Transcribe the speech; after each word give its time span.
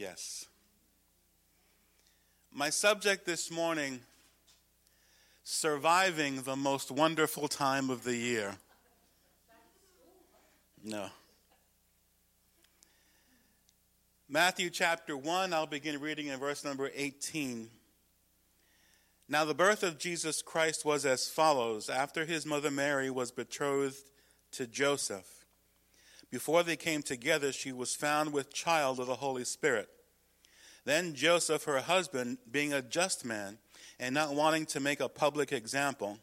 Yes. 0.00 0.46
My 2.50 2.70
subject 2.70 3.26
this 3.26 3.50
morning 3.50 4.00
surviving 5.44 6.40
the 6.40 6.56
most 6.56 6.90
wonderful 6.90 7.48
time 7.48 7.90
of 7.90 8.02
the 8.02 8.16
year. 8.16 8.56
No. 10.82 11.08
Matthew 14.26 14.70
chapter 14.70 15.18
1, 15.18 15.52
I'll 15.52 15.66
begin 15.66 16.00
reading 16.00 16.28
in 16.28 16.40
verse 16.40 16.64
number 16.64 16.90
18. 16.94 17.68
Now, 19.28 19.44
the 19.44 19.52
birth 19.52 19.82
of 19.82 19.98
Jesus 19.98 20.40
Christ 20.40 20.82
was 20.82 21.04
as 21.04 21.28
follows. 21.28 21.90
After 21.90 22.24
his 22.24 22.46
mother 22.46 22.70
Mary 22.70 23.10
was 23.10 23.30
betrothed 23.30 24.08
to 24.52 24.66
Joseph, 24.66 25.39
before 26.30 26.62
they 26.62 26.76
came 26.76 27.02
together, 27.02 27.52
she 27.52 27.72
was 27.72 27.94
found 27.94 28.32
with 28.32 28.52
child 28.52 29.00
of 29.00 29.06
the 29.06 29.16
Holy 29.16 29.44
Spirit. 29.44 29.88
Then 30.84 31.14
Joseph, 31.14 31.64
her 31.64 31.80
husband, 31.80 32.38
being 32.50 32.72
a 32.72 32.82
just 32.82 33.24
man, 33.24 33.58
and 33.98 34.14
not 34.14 34.34
wanting 34.34 34.66
to 34.66 34.80
make 34.80 35.00
a 35.00 35.08
public 35.08 35.52
example, 35.52 36.18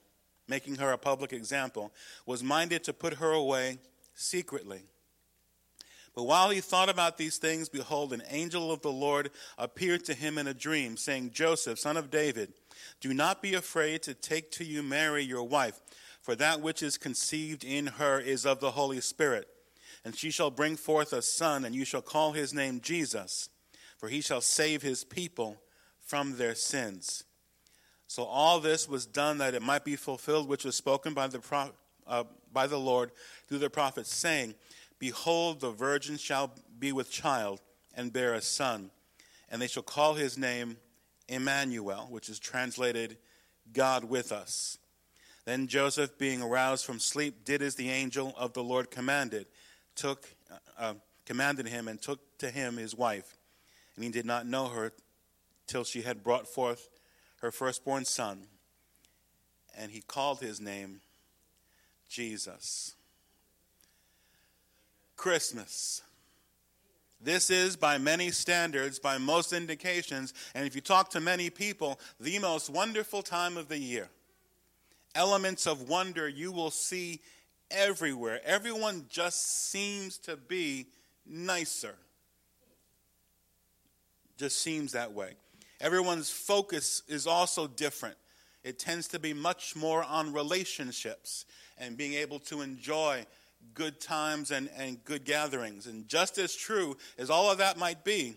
making 0.48 0.76
her 0.76 0.91
a 0.91 0.98
public 0.98 1.34
example, 1.34 1.94
was 2.26 2.44
minded 2.44 2.84
to 2.86 2.94
put 2.94 3.16
her 3.16 3.31
away 3.31 3.80
secretly. 4.16 4.81
But 6.16 6.23
while 6.23 6.50
he 6.50 6.62
thought 6.62 6.89
about 6.89 7.17
these 7.17 7.38
things, 7.38 7.70
behold, 7.70 8.12
an 8.12 8.23
angel 8.30 8.72
of 8.72 8.81
the 8.81 8.92
Lord 8.92 9.30
appeared 9.55 10.03
to 10.05 10.16
him 10.16 10.39
in 10.39 10.48
a 10.48 10.53
dream, 10.53 10.98
saying, 10.98 11.30
Joseph, 11.31 11.78
son 11.78 11.95
of 11.95 12.09
David, 12.09 12.53
do 13.00 13.14
not 13.14 13.42
be 13.42 13.53
afraid 13.53 14.02
to 14.03 14.16
take 14.16 14.52
to 14.53 14.64
you 14.64 14.81
Mary, 14.81 15.22
your 15.22 15.44
wife, 15.44 15.80
for 16.23 16.34
that 16.36 16.62
which 16.62 16.81
is 16.81 16.98
conceived 16.98 17.64
in 17.64 17.86
her 17.86 18.20
is 18.20 18.48
of 18.48 18.59
the 18.59 18.72
Holy 18.72 19.00
Spirit. 19.00 19.48
And 20.07 20.16
she 20.16 20.31
shall 20.31 20.52
bring 20.52 20.77
forth 20.77 21.11
a 21.11 21.21
son, 21.21 21.66
and 21.66 21.75
you 21.75 21.84
shall 21.84 22.02
call 22.02 22.31
his 22.31 22.53
name 22.53 22.79
Jesus, 22.79 23.49
for 23.97 24.07
he 24.07 24.21
shall 24.21 24.39
save 24.39 24.81
his 24.81 25.03
people 25.03 25.57
from 25.99 26.38
their 26.38 26.55
sins. 26.55 27.25
So 28.08 28.23
all 28.23 28.61
this 28.61 28.88
was 28.88 29.05
done 29.05 29.39
that 29.39 29.53
it 29.53 29.61
might 29.61 29.83
be 29.83 29.97
fulfilled, 29.97 30.47
which 30.47 30.64
was 30.64 30.77
spoken 30.77 31.14
by 31.14 31.27
the, 31.27 31.39
pro- 31.39 31.73
uh, 32.08 32.23
by 32.53 32.67
the 32.67 32.80
Lord 32.80 33.11
through 33.49 33.58
the 33.58 33.69
prophets, 33.69 34.16
saying, 34.16 34.55
Behold, 34.97 35.59
the 35.59 35.72
virgin 35.72 36.16
shall 36.16 36.53
be 36.80 36.94
with 36.94 37.11
child 37.11 37.59
and 37.94 38.14
bear 38.14 38.33
a 38.33 38.42
son, 38.42 38.92
and 39.49 39.61
they 39.61 39.67
shall 39.67 39.83
call 39.83 40.14
his 40.14 40.38
name 40.38 40.77
Emmanuel, 41.27 42.08
which 42.09 42.30
is 42.30 42.39
translated 42.39 43.17
God 43.73 44.05
with 44.05 44.31
us. 44.31 44.77
Then 45.44 45.67
Joseph, 45.67 46.17
being 46.17 46.42
aroused 46.42 46.86
from 46.86 46.99
sleep, 46.99 47.44
did 47.44 47.61
as 47.61 47.75
the 47.75 47.89
angel 47.89 48.33
of 48.38 48.53
the 48.53 48.64
Lord 48.64 48.89
commanded, 48.89 49.47
took, 49.98 50.28
uh, 50.80 50.94
commanded 51.26 51.67
him, 51.67 51.88
and 51.88 52.02
took 52.02 52.38
to 52.38 52.50
him 52.50 52.78
his 52.78 52.95
wife. 52.95 53.36
And 53.95 54.06
he 54.06 54.12
did 54.12 54.26
not 54.26 54.45
know 54.45 54.67
her 54.67 54.94
till 55.66 55.84
she 55.84 56.04
had 56.04 56.23
brought 56.23 56.48
forth 56.48 56.88
her 57.42 57.52
firstborn 57.52 58.06
son, 58.06 58.44
and 59.78 59.92
he 59.92 60.02
called 60.02 60.39
his 60.39 60.62
name 60.62 61.02
Jesus. 62.09 62.95
Christmas. 65.16 66.02
This 67.20 67.50
is, 67.50 67.76
by 67.76 67.98
many 67.98 68.30
standards, 68.30 69.00
by 69.00 69.17
most 69.17 69.52
indications, 69.52 70.34
and 70.54 70.66
if 70.67 70.76
you 70.76 70.82
talk 70.82 71.09
to 71.11 71.20
many 71.20 71.50
people, 71.50 72.00
the 72.20 72.38
most 72.39 72.70
wonderful 72.70 73.23
time 73.23 73.58
of 73.58 73.67
the 73.67 73.80
year. 73.80 74.09
Elements 75.16 75.66
of 75.66 75.89
wonder 75.89 76.30
you 76.30 76.52
will 76.52 76.70
see 76.70 77.22
everywhere. 77.72 78.42
Everyone 78.46 79.06
just 79.10 79.70
seems 79.70 80.18
to 80.20 80.38
be 80.38 80.88
nicer. 81.26 81.96
Just 84.38 84.62
seems 84.62 84.92
that 84.94 85.14
way. 85.14 85.36
Everyone's 85.80 86.30
focus 86.30 87.04
is 87.08 87.28
also 87.28 87.68
different. 87.68 88.16
It 88.64 88.80
tends 88.80 89.08
to 89.10 89.20
be 89.20 89.34
much 89.34 89.76
more 89.76 90.04
on 90.04 90.33
relationships 90.33 91.45
and 91.77 91.98
being 91.98 92.14
able 92.14 92.39
to 92.39 92.61
enjoy 92.61 93.26
good 93.73 94.00
times 94.00 94.52
and, 94.52 94.70
and 94.77 95.04
good 95.04 95.23
gatherings. 95.23 95.88
And 95.88 96.08
just 96.08 96.38
as 96.38 96.56
true 96.56 96.98
as 97.17 97.30
all 97.30 97.52
of 97.52 97.60
that 97.60 97.77
might 97.77 98.04
be, 98.04 98.36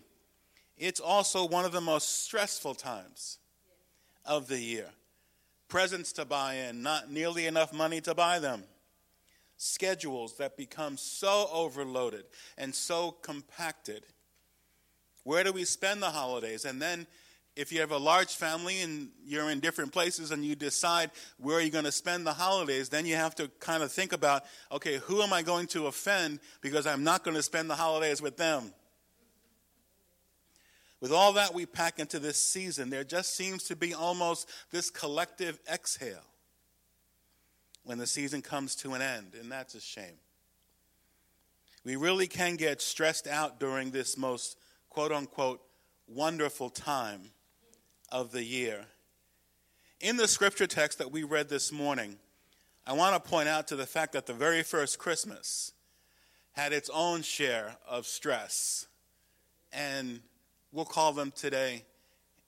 it's 0.77 0.99
also 0.99 1.47
one 1.47 1.65
of 1.65 1.71
the 1.71 1.81
most 1.81 2.23
stressful 2.23 2.75
times 2.75 3.39
of 4.25 4.47
the 4.47 4.59
year. 4.59 4.89
Presents 5.67 6.11
to 6.13 6.25
buy 6.25 6.55
in, 6.55 6.81
not 6.81 7.11
nearly 7.11 7.45
enough 7.45 7.73
money 7.73 8.01
to 8.01 8.13
buy 8.13 8.39
them. 8.39 8.63
Schedules 9.63 10.37
that 10.37 10.57
become 10.57 10.97
so 10.97 11.47
overloaded 11.53 12.23
and 12.57 12.73
so 12.73 13.11
compacted. 13.11 14.07
Where 15.23 15.43
do 15.43 15.51
we 15.51 15.65
spend 15.65 16.01
the 16.01 16.09
holidays? 16.09 16.65
And 16.65 16.81
then 16.81 17.05
if 17.55 17.71
you 17.71 17.79
have 17.81 17.91
a 17.91 17.97
large 17.99 18.33
family 18.33 18.81
and 18.81 19.09
you're 19.23 19.51
in 19.51 19.59
different 19.59 19.91
places 19.91 20.31
and 20.31 20.43
you 20.43 20.55
decide 20.55 21.11
where 21.37 21.61
you're 21.61 21.69
going 21.69 21.85
to 21.85 21.91
spend 21.91 22.25
the 22.25 22.33
holidays, 22.33 22.89
then 22.89 23.05
you 23.05 23.15
have 23.17 23.35
to 23.35 23.49
kind 23.59 23.83
of 23.83 23.91
think 23.91 24.13
about 24.13 24.45
okay, 24.71 24.97
who 24.97 25.21
am 25.21 25.31
I 25.31 25.43
going 25.43 25.67
to 25.67 25.85
offend 25.85 26.39
because 26.61 26.87
I'm 26.87 27.03
not 27.03 27.23
going 27.23 27.37
to 27.37 27.43
spend 27.43 27.69
the 27.69 27.75
holidays 27.75 28.19
with 28.19 28.37
them? 28.37 28.73
With 31.01 31.11
all 31.11 31.33
that 31.33 31.53
we 31.53 31.67
pack 31.67 31.99
into 31.99 32.17
this 32.17 32.43
season, 32.43 32.89
there 32.89 33.03
just 33.03 33.35
seems 33.35 33.65
to 33.65 33.75
be 33.75 33.93
almost 33.93 34.49
this 34.71 34.89
collective 34.89 35.59
exhale 35.71 36.30
when 37.83 37.97
the 37.97 38.07
season 38.07 38.41
comes 38.41 38.75
to 38.75 38.93
an 38.93 39.01
end, 39.01 39.35
and 39.39 39.51
that's 39.51 39.75
a 39.75 39.81
shame. 39.81 40.19
We 41.83 41.95
really 41.95 42.27
can 42.27 42.55
get 42.57 42.81
stressed 42.81 43.27
out 43.27 43.59
during 43.59 43.91
this 43.91 44.17
most 44.17 44.57
quote 44.89 45.11
unquote 45.11 45.61
wonderful 46.07 46.69
time 46.69 47.31
of 48.11 48.31
the 48.31 48.43
year. 48.43 48.85
In 49.99 50.17
the 50.17 50.27
scripture 50.27 50.67
text 50.67 50.97
that 50.99 51.11
we 51.11 51.23
read 51.23 51.49
this 51.49 51.71
morning, 51.71 52.17
I 52.85 52.93
want 52.93 53.21
to 53.23 53.29
point 53.29 53.47
out 53.47 53.67
to 53.67 53.75
the 53.75 53.85
fact 53.85 54.13
that 54.13 54.25
the 54.25 54.33
very 54.33 54.63
first 54.63 54.99
Christmas 54.99 55.73
had 56.53 56.73
its 56.73 56.89
own 56.93 57.21
share 57.21 57.77
of 57.87 58.05
stress, 58.05 58.87
and 59.71 60.19
we'll 60.71 60.85
call 60.85 61.13
them 61.13 61.31
today 61.31 61.85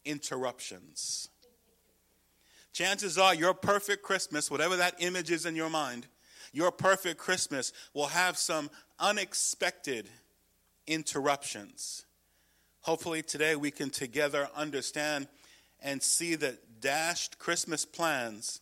interruptions. 0.03 1.29
Chances 2.73 3.19
are 3.19 3.35
your 3.35 3.53
perfect 3.53 4.01
Christmas, 4.01 4.49
whatever 4.49 4.75
that 4.77 4.95
image 4.97 5.29
is 5.29 5.45
in 5.45 5.55
your 5.55 5.69
mind, 5.69 6.07
your 6.51 6.71
perfect 6.71 7.19
Christmas 7.19 7.71
will 7.93 8.07
have 8.07 8.35
some 8.35 8.71
unexpected 8.99 10.09
interruptions. 10.87 12.05
Hopefully, 12.81 13.21
today 13.21 13.55
we 13.55 13.69
can 13.69 13.91
together 13.91 14.49
understand 14.55 15.27
and 15.81 16.01
see 16.01 16.33
that 16.33 16.81
dashed 16.81 17.37
Christmas 17.37 17.85
plans 17.85 18.59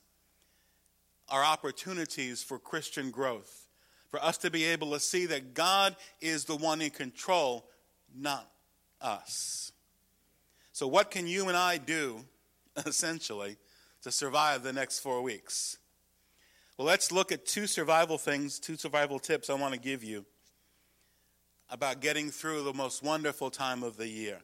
are 1.29 1.43
opportunities 1.43 2.43
for 2.43 2.59
Christian 2.59 3.11
growth, 3.11 3.69
for 4.09 4.21
us 4.21 4.37
to 4.39 4.51
be 4.51 4.65
able 4.65 4.91
to 4.91 4.99
see 4.99 5.25
that 5.27 5.53
God 5.53 5.95
is 6.19 6.43
the 6.43 6.57
one 6.57 6.81
in 6.81 6.89
control, 6.89 7.65
not 8.13 8.51
us. 8.99 9.71
So, 10.73 10.85
what 10.85 11.11
can 11.11 11.27
you 11.27 11.47
and 11.47 11.55
I 11.55 11.77
do, 11.77 12.25
essentially, 12.85 13.55
to 14.03 14.11
survive 14.11 14.63
the 14.63 14.73
next 14.73 14.99
four 14.99 15.21
weeks? 15.21 15.77
Well, 16.77 16.87
let's 16.87 17.11
look 17.11 17.31
at 17.31 17.45
two 17.45 17.67
survival 17.67 18.17
things, 18.17 18.59
two 18.59 18.75
survival 18.75 19.19
tips 19.19 19.49
I 19.49 19.53
want 19.53 19.73
to 19.73 19.79
give 19.79 20.03
you 20.03 20.25
about 21.69 22.01
getting 22.01 22.29
through 22.29 22.63
the 22.63 22.73
most 22.73 23.01
wonderful 23.01 23.49
time 23.49 23.81
of 23.81 23.97
the 23.97 24.07
year. 24.07 24.39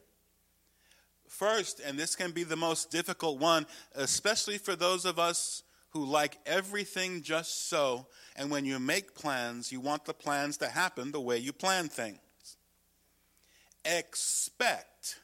First, 1.28 1.80
and 1.84 1.98
this 1.98 2.16
can 2.16 2.30
be 2.30 2.42
the 2.42 2.56
most 2.56 2.90
difficult 2.90 3.38
one, 3.38 3.66
especially 3.94 4.56
for 4.56 4.74
those 4.74 5.04
of 5.04 5.18
us 5.18 5.62
who 5.90 6.04
like 6.04 6.38
everything 6.46 7.22
just 7.22 7.68
so, 7.68 8.06
and 8.36 8.50
when 8.50 8.64
you 8.64 8.78
make 8.78 9.14
plans, 9.14 9.70
you 9.72 9.80
want 9.80 10.04
the 10.04 10.14
plans 10.14 10.56
to 10.58 10.68
happen 10.68 11.12
the 11.12 11.20
way 11.20 11.38
you 11.38 11.52
plan 11.52 11.88
things. 11.88 12.18
Expect 13.84 15.18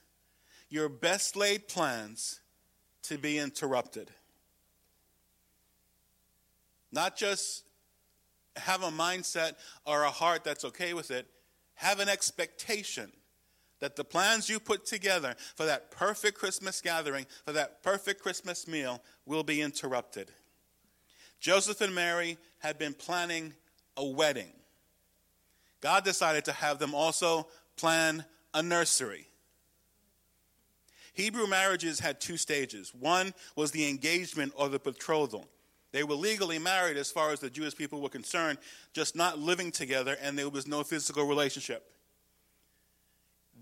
your 0.68 0.88
best 0.88 1.36
laid 1.36 1.68
plans 1.68 2.40
to 3.04 3.18
be 3.18 3.38
interrupted. 3.38 4.10
Not 6.94 7.16
just 7.16 7.64
have 8.56 8.84
a 8.84 8.90
mindset 8.90 9.54
or 9.84 10.04
a 10.04 10.10
heart 10.10 10.44
that's 10.44 10.64
okay 10.64 10.94
with 10.94 11.10
it, 11.10 11.26
have 11.74 11.98
an 11.98 12.08
expectation 12.08 13.10
that 13.80 13.96
the 13.96 14.04
plans 14.04 14.48
you 14.48 14.60
put 14.60 14.86
together 14.86 15.34
for 15.56 15.66
that 15.66 15.90
perfect 15.90 16.38
Christmas 16.38 16.80
gathering, 16.80 17.26
for 17.44 17.52
that 17.52 17.82
perfect 17.82 18.22
Christmas 18.22 18.68
meal, 18.68 19.02
will 19.26 19.42
be 19.42 19.60
interrupted. 19.60 20.30
Joseph 21.40 21.80
and 21.80 21.94
Mary 21.94 22.38
had 22.60 22.78
been 22.78 22.94
planning 22.94 23.52
a 23.96 24.06
wedding. 24.06 24.52
God 25.80 26.04
decided 26.04 26.44
to 26.46 26.52
have 26.52 26.78
them 26.78 26.94
also 26.94 27.48
plan 27.76 28.24
a 28.54 28.62
nursery. 28.62 29.26
Hebrew 31.12 31.46
marriages 31.46 32.00
had 32.00 32.20
two 32.20 32.36
stages. 32.36 32.94
One 32.94 33.34
was 33.56 33.72
the 33.72 33.88
engagement 33.88 34.52
or 34.56 34.68
the 34.68 34.78
betrothal. 34.78 35.48
They 35.94 36.02
were 36.02 36.16
legally 36.16 36.58
married 36.58 36.96
as 36.96 37.12
far 37.12 37.30
as 37.30 37.38
the 37.38 37.48
Jewish 37.48 37.76
people 37.76 38.00
were 38.00 38.08
concerned, 38.08 38.58
just 38.92 39.14
not 39.14 39.38
living 39.38 39.70
together, 39.70 40.16
and 40.20 40.36
there 40.36 40.48
was 40.48 40.66
no 40.66 40.82
physical 40.82 41.24
relationship. 41.24 41.88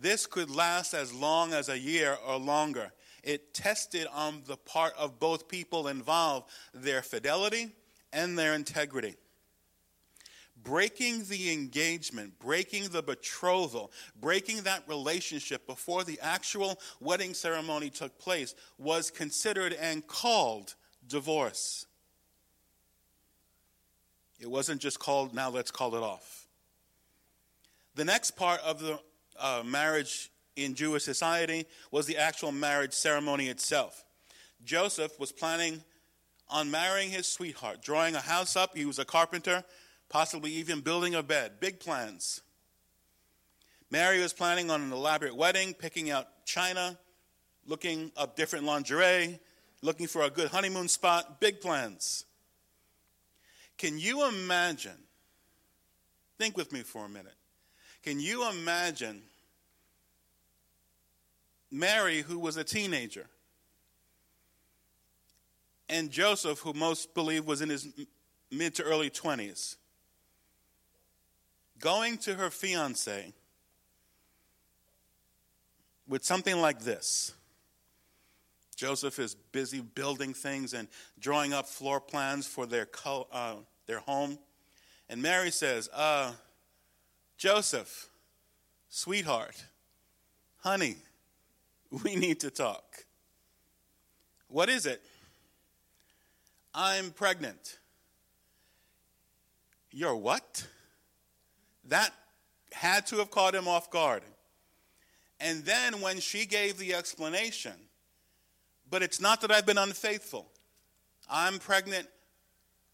this 0.01 0.27
could 0.27 0.51
last 0.51 0.95
as 0.95 1.13
long 1.13 1.53
as 1.53 1.69
a 1.69 1.79
year 1.79 2.17
or 2.27 2.39
longer. 2.39 2.91
It 3.23 3.53
tested 3.53 4.07
on 4.11 4.45
the 4.47 4.57
part 4.57 4.95
of 4.99 5.21
both 5.21 5.47
people 5.47 5.89
involved 5.89 6.49
their 6.73 7.03
fidelity 7.03 7.73
and 8.15 8.39
their 8.39 8.55
integrity. 8.55 9.17
Breaking 10.57 11.25
the 11.25 11.53
engagement, 11.53 12.39
breaking 12.39 12.89
the 12.89 13.03
betrothal, 13.03 13.93
breaking 14.19 14.63
that 14.63 14.89
relationship 14.89 15.67
before 15.67 16.03
the 16.03 16.19
actual 16.23 16.81
wedding 16.99 17.35
ceremony 17.35 17.91
took 17.91 18.19
place 18.19 18.55
was 18.79 19.11
considered 19.11 19.75
and 19.75 20.07
called 20.07 20.75
divorce. 21.07 21.87
It 24.43 24.51
wasn't 24.51 24.81
just 24.81 24.99
called, 24.99 25.35
now 25.35 25.51
let's 25.51 25.71
call 25.71 25.95
it 25.95 26.03
off. 26.03 26.49
The 27.95 28.05
next 28.05 28.33
part 28.33 28.61
of 28.63 28.81
the 28.81 28.99
uh, 29.39 29.63
marriage 29.65 30.33
in 30.57 30.75
Jewish 30.75 31.05
society 31.05 31.65
was 31.93 32.07
the 32.07 32.17
actual 32.17 32.51
marriage 32.51 32.93
ceremony 32.93 33.49
itself. 33.49 34.05
Joseph 34.65 35.19
was 35.21 35.31
planning 35.31 35.85
on 36.49 36.73
marrying 36.73 37.11
his 37.11 37.29
sweetheart, 37.29 37.83
drawing 37.83 38.17
a 38.17 38.21
house 38.21 38.57
up. 38.57 38.77
He 38.77 38.85
was 38.85 38.99
a 38.99 39.05
carpenter, 39.05 39.63
possibly 40.09 40.51
even 40.51 40.81
building 40.81 41.15
a 41.15 41.23
bed. 41.23 41.61
Big 41.61 41.79
plans. 41.79 42.41
Mary 43.93 44.21
was 44.21 44.33
planning 44.33 44.73
on 44.73 44.83
an 44.83 44.93
elaborate 44.93 45.37
wedding, 45.37 45.73
picking 45.73 46.11
out 46.11 46.27
china, 46.47 46.99
looking 47.65 48.11
up 48.17 48.35
different 48.35 48.65
lingerie, 48.65 49.39
looking 49.83 50.09
for 50.09 50.23
a 50.23 50.31
good 50.31 50.49
honeymoon 50.49 50.89
spot. 50.89 51.41
Big 51.41 51.61
plans. 51.61 52.25
Can 53.83 53.99
you 53.99 54.29
imagine? 54.29 54.97
Think 56.39 56.57
with 56.57 56.71
me 56.71 56.83
for 56.83 57.05
a 57.05 57.09
minute. 57.09 57.35
Can 58.05 58.21
you 58.21 58.49
imagine 58.49 59.21
Mary, 61.69 62.21
who 62.21 62.39
was 62.39 62.57
a 62.57 62.63
teenager, 62.63 63.27
and 65.89 66.13
Joseph, 66.13 66.61
who 66.61 66.73
most 66.75 67.13
believe 67.13 67.45
was 67.45 67.61
in 67.61 67.71
his 67.71 67.89
mid 68.53 68.77
to 68.77 68.85
early 68.85 69.11
20s, 69.11 69.75
going 71.81 72.19
to 72.19 72.35
her 72.35 72.51
fiance 72.51 73.33
with 76.07 76.25
something 76.25 76.61
like 76.61 76.83
this. 76.83 77.33
Joseph 78.77 79.19
is 79.19 79.35
busy 79.35 79.81
building 79.81 80.35
things 80.35 80.73
and 80.73 80.87
drawing 81.19 81.53
up 81.53 81.67
floor 81.67 82.01
plans 82.01 82.47
for 82.47 82.65
their, 82.65 82.87
uh, 83.33 83.57
their 83.87 84.01
home. 84.01 84.39
And 85.09 85.23
Mary 85.23 85.51
says, 85.51 85.89
uh, 85.93 86.33
Joseph, 87.37 88.09
sweetheart, 88.89 89.65
honey, 90.59 90.97
we 92.05 92.17
need 92.17 92.41
to 92.41 92.51
talk. 92.51 93.05
What 94.49 94.69
is 94.69 94.87
it? 94.87 95.03
I'm 96.75 97.11
pregnant. 97.11 97.79
You're 99.91 100.17
what? 100.17 100.67
That 101.89 102.13
had 102.73 103.07
to 103.09 103.17
have 103.17 103.31
caught 103.31 103.55
him 103.55 103.69
off 103.69 103.91
guard. 103.91 104.23
And 105.41 105.65
then 105.65 106.01
when 106.01 106.21
she 106.21 106.47
gave 106.47 106.79
the 106.79 106.95
explanation, 106.95 107.73
but 108.89 109.03
it's 109.03 109.21
not 109.21 109.41
that 109.41 109.51
I've 109.51 109.67
been 109.67 109.79
unfaithful, 109.79 110.51
I'm 111.29 111.59
pregnant 111.59 112.09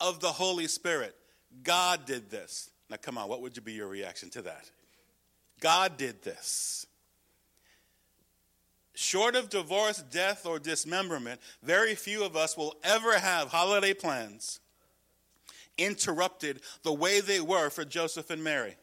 of 0.01 0.21
the 0.21 0.29
Holy 0.33 0.69
Spirit. 0.69 1.15
God 1.63 2.05
did 2.05 2.31
this. 2.31 2.71
Now, 2.91 2.97
come 3.01 3.19
on, 3.19 3.29
what 3.29 3.43
would 3.43 3.63
be 3.65 3.73
your 3.73 3.89
reaction 3.89 4.31
to 4.31 4.43
that? 4.43 4.71
God 5.61 5.97
did 5.97 6.23
this. 6.23 6.87
Short 8.95 9.37
of 9.37 9.49
divorce, 9.49 10.03
death, 10.11 10.45
or 10.45 10.59
dismemberment, 10.59 11.41
very 11.63 11.95
few 11.95 12.25
of 12.25 12.37
us 12.37 12.57
will 12.57 12.75
ever 12.83 13.19
have 13.19 13.49
holiday 13.49 13.95
plans 13.95 14.61
interrupted 15.77 16.61
the 16.83 16.93
way 16.93 17.21
they 17.21 17.41
were 17.41 17.71
for 17.71 17.85
Joseph 17.85 18.31
and 18.31 18.43
Mary. 18.43 18.77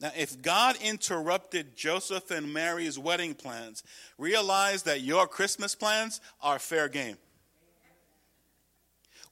Now, 0.00 0.12
if 0.16 0.40
God 0.42 0.76
interrupted 0.82 1.74
Joseph 1.74 2.30
and 2.30 2.52
Mary's 2.52 2.98
wedding 2.98 3.34
plans, 3.34 3.82
realize 4.18 4.82
that 4.84 5.00
your 5.00 5.26
Christmas 5.26 5.74
plans 5.74 6.20
are 6.42 6.58
fair 6.58 6.88
game. 6.88 7.16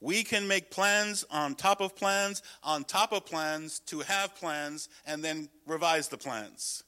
We 0.01 0.23
can 0.23 0.47
make 0.47 0.71
plans 0.71 1.25
on 1.31 1.55
top 1.55 1.81
of 1.81 1.95
plans, 1.95 2.43
on 2.63 2.83
top 2.83 3.11
of 3.11 3.25
plans, 3.25 3.79
to 3.87 3.99
have 4.01 4.35
plans, 4.35 4.89
and 5.05 5.23
then 5.23 5.49
revise 5.65 6.07
the 6.07 6.17
plans. 6.17 6.83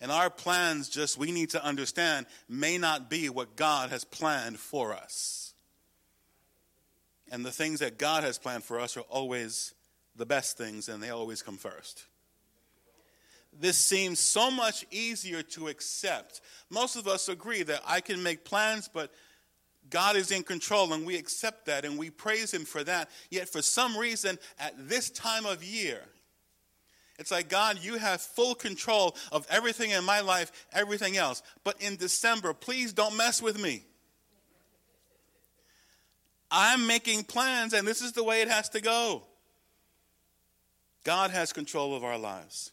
And 0.00 0.12
our 0.12 0.30
plans, 0.30 0.88
just 0.88 1.18
we 1.18 1.32
need 1.32 1.50
to 1.50 1.64
understand, 1.64 2.26
may 2.48 2.78
not 2.78 3.10
be 3.10 3.28
what 3.28 3.56
God 3.56 3.90
has 3.90 4.04
planned 4.04 4.58
for 4.58 4.94
us. 4.94 5.54
And 7.30 7.44
the 7.44 7.50
things 7.50 7.80
that 7.80 7.98
God 7.98 8.24
has 8.24 8.38
planned 8.38 8.64
for 8.64 8.80
us 8.80 8.96
are 8.96 9.00
always 9.02 9.74
the 10.16 10.26
best 10.26 10.56
things, 10.56 10.88
and 10.88 11.02
they 11.02 11.10
always 11.10 11.42
come 11.42 11.56
first. 11.56 12.06
This 13.52 13.76
seems 13.76 14.18
so 14.20 14.50
much 14.50 14.86
easier 14.90 15.42
to 15.42 15.68
accept. 15.68 16.40
Most 16.70 16.96
of 16.96 17.08
us 17.08 17.28
agree 17.28 17.62
that 17.64 17.82
I 17.86 18.00
can 18.00 18.22
make 18.22 18.44
plans, 18.44 18.88
but 18.92 19.12
God 19.90 20.16
is 20.16 20.30
in 20.30 20.42
control, 20.42 20.92
and 20.92 21.06
we 21.06 21.16
accept 21.16 21.66
that 21.66 21.84
and 21.84 21.98
we 21.98 22.10
praise 22.10 22.52
Him 22.52 22.64
for 22.64 22.84
that. 22.84 23.08
Yet, 23.30 23.48
for 23.48 23.62
some 23.62 23.96
reason, 23.96 24.38
at 24.58 24.74
this 24.88 25.10
time 25.10 25.46
of 25.46 25.64
year, 25.64 26.00
it's 27.18 27.30
like, 27.30 27.48
God, 27.48 27.78
you 27.82 27.96
have 27.98 28.20
full 28.20 28.54
control 28.54 29.16
of 29.32 29.46
everything 29.50 29.90
in 29.90 30.04
my 30.04 30.20
life, 30.20 30.52
everything 30.72 31.16
else. 31.16 31.42
But 31.64 31.82
in 31.82 31.96
December, 31.96 32.52
please 32.54 32.92
don't 32.92 33.16
mess 33.16 33.42
with 33.42 33.60
me. 33.60 33.84
I'm 36.50 36.86
making 36.86 37.24
plans, 37.24 37.74
and 37.74 37.86
this 37.86 38.00
is 38.00 38.12
the 38.12 38.24
way 38.24 38.40
it 38.40 38.48
has 38.48 38.68
to 38.70 38.80
go. 38.80 39.24
God 41.04 41.30
has 41.30 41.52
control 41.52 41.94
of 41.94 42.04
our 42.04 42.18
lives. 42.18 42.70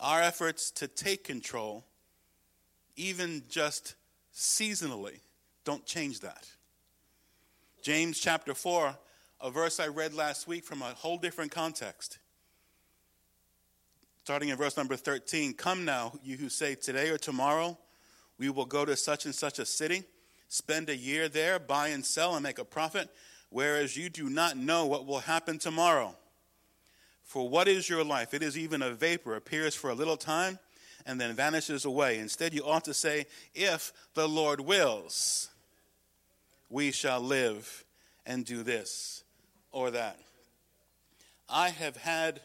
Our 0.00 0.20
efforts 0.20 0.70
to 0.72 0.88
take 0.88 1.24
control, 1.24 1.84
even 2.96 3.44
just 3.48 3.94
seasonally, 4.34 5.20
don't 5.64 5.84
change 5.86 6.20
that. 6.20 6.48
James 7.82 8.18
chapter 8.18 8.54
4 8.54 8.96
a 9.44 9.50
verse 9.50 9.78
I 9.78 9.88
read 9.88 10.14
last 10.14 10.48
week 10.48 10.64
from 10.64 10.80
a 10.80 10.86
whole 10.86 11.18
different 11.18 11.50
context. 11.50 12.18
Starting 14.22 14.48
in 14.48 14.56
verse 14.56 14.76
number 14.78 14.96
13 14.96 15.52
Come 15.52 15.84
now, 15.84 16.14
you 16.22 16.38
who 16.38 16.48
say, 16.48 16.74
Today 16.74 17.10
or 17.10 17.18
tomorrow 17.18 17.76
we 18.38 18.48
will 18.48 18.64
go 18.64 18.86
to 18.86 18.96
such 18.96 19.26
and 19.26 19.34
such 19.34 19.58
a 19.58 19.66
city, 19.66 20.02
spend 20.48 20.88
a 20.88 20.96
year 20.96 21.28
there, 21.28 21.58
buy 21.58 21.88
and 21.88 22.04
sell, 22.04 22.34
and 22.34 22.42
make 22.42 22.58
a 22.58 22.64
profit, 22.64 23.10
whereas 23.50 23.98
you 23.98 24.08
do 24.08 24.30
not 24.30 24.56
know 24.56 24.86
what 24.86 25.04
will 25.04 25.18
happen 25.18 25.58
tomorrow. 25.58 26.16
For 27.22 27.46
what 27.46 27.68
is 27.68 27.86
your 27.86 28.02
life? 28.02 28.32
It 28.32 28.42
is 28.42 28.56
even 28.56 28.80
a 28.80 28.94
vapor, 28.94 29.36
appears 29.36 29.74
for 29.74 29.90
a 29.90 29.94
little 29.94 30.16
time, 30.16 30.58
and 31.06 31.20
then 31.20 31.34
vanishes 31.34 31.84
away. 31.84 32.18
Instead, 32.18 32.54
you 32.54 32.64
ought 32.64 32.84
to 32.84 32.94
say, 32.94 33.26
If 33.54 33.92
the 34.14 34.28
Lord 34.28 34.60
wills, 34.60 35.50
we 36.70 36.90
shall 36.90 37.20
live 37.20 37.84
and 38.26 38.44
do 38.44 38.62
this 38.62 39.24
or 39.70 39.90
that. 39.90 40.18
I 41.48 41.68
have 41.70 41.96
had 41.96 42.40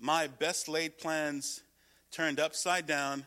my 0.00 0.26
best 0.26 0.68
laid 0.68 0.98
plans 0.98 1.62
turned 2.10 2.40
upside 2.40 2.86
down 2.86 3.26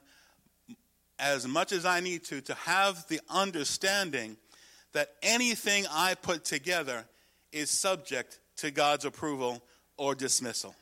as 1.19 1.47
much 1.47 1.71
as 1.71 1.85
I 1.85 1.99
need 1.99 2.23
to 2.25 2.41
to 2.41 2.53
have 2.53 3.07
the 3.07 3.19
understanding 3.29 4.37
that 4.93 5.13
anything 5.21 5.85
I 5.91 6.15
put 6.15 6.45
together 6.45 7.05
is 7.51 7.69
subject 7.69 8.39
to 8.57 8.71
God's 8.71 9.05
approval 9.05 9.61
or 9.97 10.15
dismissal. 10.15 10.75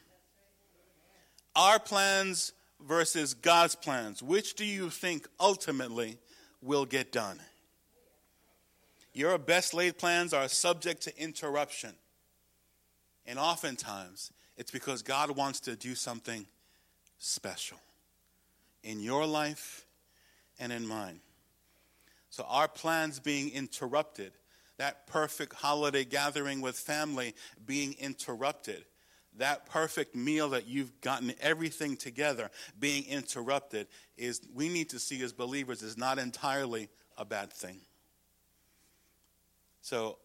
Our 1.55 1.79
plans 1.79 2.53
versus 2.87 3.33
God's 3.33 3.75
plans, 3.75 4.21
which 4.21 4.55
do 4.55 4.65
you 4.65 4.89
think 4.89 5.27
ultimately 5.39 6.17
will 6.61 6.85
get 6.85 7.11
done? 7.11 7.39
Your 9.13 9.37
best 9.37 9.73
laid 9.73 9.97
plans 9.97 10.33
are 10.33 10.47
subject 10.47 11.03
to 11.03 11.21
interruption. 11.21 11.93
And 13.25 13.39
oftentimes, 13.39 14.31
it's 14.57 14.71
because 14.71 15.01
God 15.01 15.31
wants 15.31 15.61
to 15.61 15.75
do 15.75 15.95
something 15.95 16.45
special 17.17 17.79
in 18.83 18.99
your 18.99 19.25
life 19.25 19.85
and 20.59 20.71
in 20.71 20.85
mine. 20.85 21.21
So, 22.29 22.45
our 22.47 22.67
plans 22.67 23.19
being 23.19 23.49
interrupted, 23.51 24.33
that 24.77 25.07
perfect 25.07 25.53
holiday 25.53 26.03
gathering 26.03 26.59
with 26.59 26.77
family 26.77 27.33
being 27.65 27.95
interrupted, 27.99 28.83
that 29.37 29.65
perfect 29.65 30.15
meal 30.15 30.49
that 30.49 30.67
you've 30.67 31.01
gotten 31.01 31.33
everything 31.41 31.97
together 31.97 32.49
being 32.79 33.05
interrupted, 33.05 33.87
is 34.17 34.41
we 34.53 34.69
need 34.69 34.89
to 34.89 34.99
see 34.99 35.21
as 35.23 35.33
believers 35.33 35.81
is 35.81 35.97
not 35.97 36.17
entirely 36.17 36.89
a 37.17 37.25
bad 37.25 37.51
thing. 37.51 37.81
So, 39.81 40.17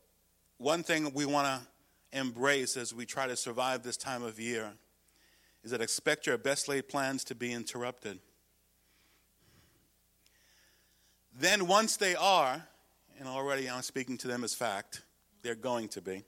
one 0.58 0.82
thing 0.82 1.12
we 1.14 1.26
want 1.26 1.46
to 1.46 2.18
embrace 2.18 2.76
as 2.76 2.94
we 2.94 3.06
try 3.06 3.26
to 3.26 3.36
survive 3.36 3.82
this 3.82 3.96
time 3.96 4.22
of 4.22 4.38
year 4.38 4.72
is 5.62 5.70
that 5.70 5.80
expect 5.80 6.26
your 6.26 6.38
best 6.38 6.68
laid 6.68 6.88
plans 6.88 7.24
to 7.24 7.34
be 7.34 7.52
interrupted. 7.52 8.18
Then, 11.38 11.66
once 11.66 11.96
they 11.96 12.14
are, 12.14 12.62
and 13.18 13.28
already 13.28 13.68
I'm 13.68 13.82
speaking 13.82 14.18
to 14.18 14.28
them 14.28 14.44
as 14.44 14.54
fact, 14.54 15.02
they're 15.42 15.54
going 15.54 15.88
to 15.88 16.00
be, 16.00 16.24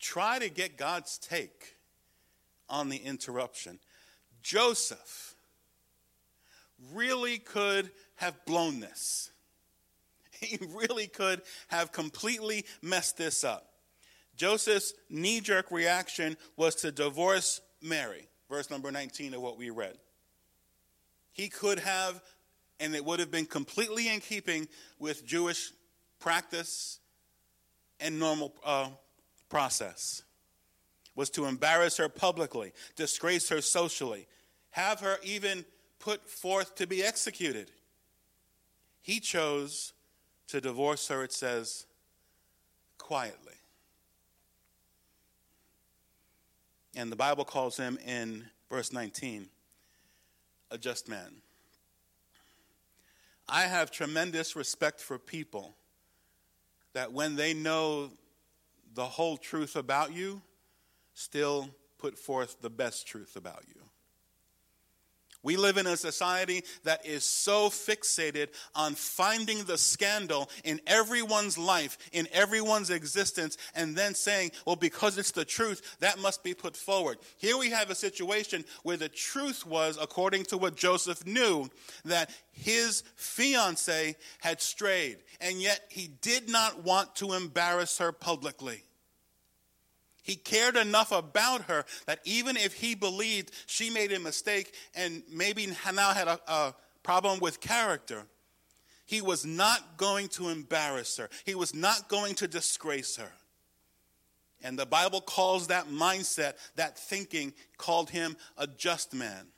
try 0.00 0.38
to 0.38 0.48
get 0.48 0.76
God's 0.76 1.18
take 1.18 1.76
on 2.68 2.88
the 2.88 2.96
interruption. 2.96 3.78
Joseph 4.42 5.34
really 6.92 7.38
could 7.38 7.90
have 8.16 8.44
blown 8.44 8.80
this. 8.80 9.30
He 10.40 10.58
really 10.74 11.06
could 11.06 11.40
have 11.68 11.90
completely 11.90 12.66
messed 12.82 13.16
this 13.16 13.44
up. 13.44 13.66
Joseph's 14.36 14.92
knee 15.08 15.40
jerk 15.40 15.70
reaction 15.70 16.36
was 16.56 16.74
to 16.76 16.92
divorce 16.92 17.62
Mary, 17.80 18.28
verse 18.50 18.68
number 18.68 18.90
19 18.90 19.32
of 19.32 19.40
what 19.40 19.56
we 19.56 19.70
read. 19.70 19.96
He 21.32 21.48
could 21.48 21.78
have, 21.78 22.20
and 22.78 22.94
it 22.94 23.04
would 23.04 23.20
have 23.20 23.30
been 23.30 23.46
completely 23.46 24.08
in 24.12 24.20
keeping 24.20 24.68
with 24.98 25.24
Jewish 25.24 25.72
practice 26.18 26.98
and 28.00 28.18
normal 28.18 28.54
uh, 28.64 28.88
process, 29.48 30.22
was 31.14 31.30
to 31.30 31.44
embarrass 31.44 31.96
her 31.96 32.08
publicly, 32.08 32.72
disgrace 32.96 33.48
her 33.48 33.60
socially, 33.60 34.26
have 34.70 35.00
her 35.00 35.18
even 35.22 35.64
put 35.98 36.28
forth 36.28 36.74
to 36.76 36.86
be 36.86 37.02
executed. 37.02 37.70
He 39.00 39.20
chose 39.20 39.92
to 40.48 40.60
divorce 40.60 41.08
her, 41.08 41.22
it 41.22 41.32
says, 41.32 41.86
quietly. 42.98 43.54
And 46.96 47.10
the 47.10 47.16
Bible 47.16 47.44
calls 47.44 47.76
him 47.76 47.98
in 48.06 48.44
verse 48.70 48.92
19 48.92 49.48
a 50.70 50.78
just 50.78 51.08
man. 51.08 51.36
I 53.48 53.62
have 53.62 53.90
tremendous 53.90 54.56
respect 54.56 55.00
for 55.00 55.18
people 55.18 55.76
that 56.94 57.12
when 57.12 57.36
they 57.36 57.52
know 57.52 58.10
the 58.94 59.04
whole 59.04 59.36
truth 59.36 59.76
about 59.76 60.12
you, 60.12 60.42
still 61.14 61.68
put 61.98 62.18
forth 62.18 62.60
the 62.60 62.70
best 62.70 63.06
truth 63.06 63.36
about 63.36 63.64
you. 63.68 63.80
We 65.44 65.56
live 65.56 65.76
in 65.76 65.86
a 65.86 65.96
society 65.96 66.64
that 66.82 67.06
is 67.06 67.22
so 67.22 67.68
fixated 67.68 68.48
on 68.74 68.94
finding 68.94 69.62
the 69.64 69.78
scandal 69.78 70.50
in 70.64 70.80
everyone's 70.86 71.56
life, 71.56 71.98
in 72.12 72.26
everyone's 72.32 72.90
existence, 72.90 73.56
and 73.74 73.94
then 73.94 74.14
saying, 74.14 74.50
well, 74.66 74.74
because 74.74 75.18
it's 75.18 75.30
the 75.30 75.44
truth, 75.44 75.96
that 76.00 76.18
must 76.18 76.42
be 76.42 76.54
put 76.54 76.76
forward. 76.76 77.18
Here 77.36 77.56
we 77.58 77.70
have 77.70 77.90
a 77.90 77.94
situation 77.94 78.64
where 78.82 78.96
the 78.96 79.08
truth 79.08 79.66
was, 79.66 79.98
according 80.00 80.44
to 80.46 80.58
what 80.58 80.76
Joseph 80.76 81.26
knew, 81.26 81.68
that 82.06 82.30
his 82.50 83.02
fiance 83.14 84.16
had 84.40 84.60
strayed, 84.62 85.18
and 85.40 85.60
yet 85.60 85.80
he 85.90 86.08
did 86.22 86.48
not 86.48 86.82
want 86.82 87.14
to 87.16 87.34
embarrass 87.34 87.98
her 87.98 88.12
publicly. 88.12 88.82
He 90.24 90.36
cared 90.36 90.76
enough 90.76 91.12
about 91.12 91.64
her 91.64 91.84
that 92.06 92.18
even 92.24 92.56
if 92.56 92.72
he 92.72 92.94
believed 92.94 93.50
she 93.66 93.90
made 93.90 94.10
a 94.10 94.18
mistake 94.18 94.74
and 94.94 95.22
maybe 95.30 95.66
now 95.66 96.14
had 96.14 96.28
a, 96.28 96.40
a 96.48 96.74
problem 97.02 97.40
with 97.40 97.60
character, 97.60 98.24
he 99.04 99.20
was 99.20 99.44
not 99.44 99.98
going 99.98 100.28
to 100.28 100.48
embarrass 100.48 101.18
her. 101.18 101.28
He 101.44 101.54
was 101.54 101.74
not 101.74 102.08
going 102.08 102.34
to 102.36 102.48
disgrace 102.48 103.16
her. 103.16 103.30
And 104.62 104.78
the 104.78 104.86
Bible 104.86 105.20
calls 105.20 105.66
that 105.66 105.88
mindset, 105.88 106.54
that 106.76 106.98
thinking, 106.98 107.52
called 107.76 108.08
him 108.08 108.38
a 108.56 108.66
just 108.66 109.12
man. 109.12 109.48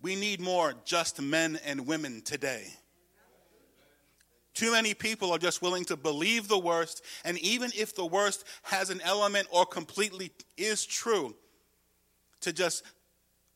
We 0.00 0.16
need 0.16 0.40
more 0.40 0.74
just 0.84 1.22
men 1.22 1.60
and 1.64 1.86
women 1.86 2.22
today. 2.22 2.66
Too 4.54 4.72
many 4.72 4.92
people 4.92 5.32
are 5.32 5.38
just 5.38 5.62
willing 5.62 5.84
to 5.86 5.96
believe 5.96 6.48
the 6.48 6.58
worst, 6.58 7.02
and 7.24 7.38
even 7.38 7.70
if 7.74 7.94
the 7.94 8.04
worst 8.04 8.44
has 8.62 8.90
an 8.90 9.00
element 9.02 9.46
or 9.50 9.64
completely 9.64 10.30
is 10.56 10.84
true, 10.84 11.34
to 12.40 12.52
just 12.52 12.82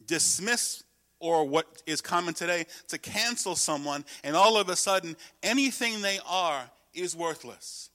dismiss 0.07 0.85
or 1.19 1.45
what 1.45 1.83
is 1.87 2.00
common 2.00 2.35
today, 2.35 2.67
to 2.88 2.99
cancel 2.99 3.57
someone, 3.57 4.05
and 4.23 4.37
all 4.37 4.57
of 4.57 4.69
a 4.69 4.76
sudden, 4.76 5.17
anything 5.43 6.03
they 6.03 6.19
are 6.26 6.62
is 6.95 7.17
worthless. 7.17 7.91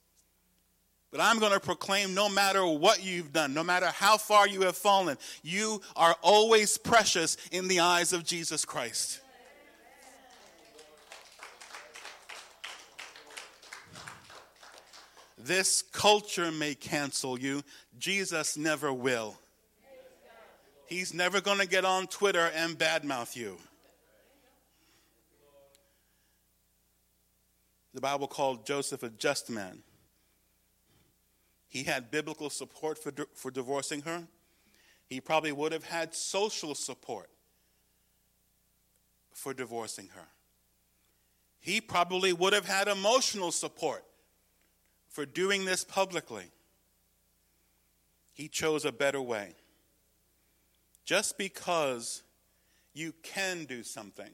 But 1.11 1.21
I'm 1.21 1.39
going 1.39 1.51
to 1.51 1.59
proclaim 1.59 2.13
no 2.13 2.29
matter 2.29 2.65
what 2.65 3.03
you've 3.03 3.33
done, 3.33 3.53
no 3.53 3.63
matter 3.63 3.87
how 3.87 4.17
far 4.17 4.47
you 4.47 4.61
have 4.61 4.77
fallen, 4.77 5.17
you 5.43 5.81
are 5.95 6.15
always 6.21 6.77
precious 6.77 7.37
in 7.51 7.67
the 7.67 7.81
eyes 7.81 8.13
of 8.13 8.23
Jesus 8.23 8.63
Christ. 8.63 9.20
This 15.43 15.81
culture 15.81 16.51
may 16.51 16.75
cancel 16.75 17.39
you, 17.39 17.63
Jesus 17.97 18.57
never 18.57 18.93
will. 18.93 19.35
He's 20.85 21.13
never 21.13 21.41
going 21.41 21.59
to 21.59 21.67
get 21.67 21.85
on 21.85 22.07
Twitter 22.07 22.51
and 22.53 22.77
badmouth 22.77 23.35
you. 23.35 23.57
The 27.93 28.01
Bible 28.01 28.27
called 28.27 28.65
Joseph 28.65 29.03
a 29.03 29.09
just 29.09 29.49
man. 29.49 29.79
He 31.67 31.83
had 31.83 32.11
biblical 32.11 32.49
support 32.49 33.01
for, 33.01 33.11
for 33.33 33.51
divorcing 33.51 34.01
her. 34.01 34.23
He 35.07 35.21
probably 35.21 35.51
would 35.51 35.71
have 35.71 35.85
had 35.85 36.13
social 36.13 36.75
support 36.75 37.29
for 39.33 39.53
divorcing 39.53 40.09
her. 40.13 40.27
He 41.59 41.79
probably 41.81 42.33
would 42.33 42.53
have 42.53 42.65
had 42.65 42.87
emotional 42.87 43.51
support 43.51 44.03
for 45.11 45.25
doing 45.25 45.65
this 45.65 45.83
publicly. 45.83 46.45
He 48.33 48.47
chose 48.47 48.85
a 48.85 48.91
better 48.91 49.21
way. 49.21 49.55
Just 51.05 51.37
because 51.37 52.23
you 52.93 53.13
can 53.21 53.65
do 53.65 53.83
something 53.83 54.31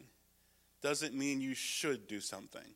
doesn't 0.82 1.16
mean 1.16 1.42
you 1.42 1.56
should 1.56 2.08
do 2.08 2.20
something. 2.20 2.76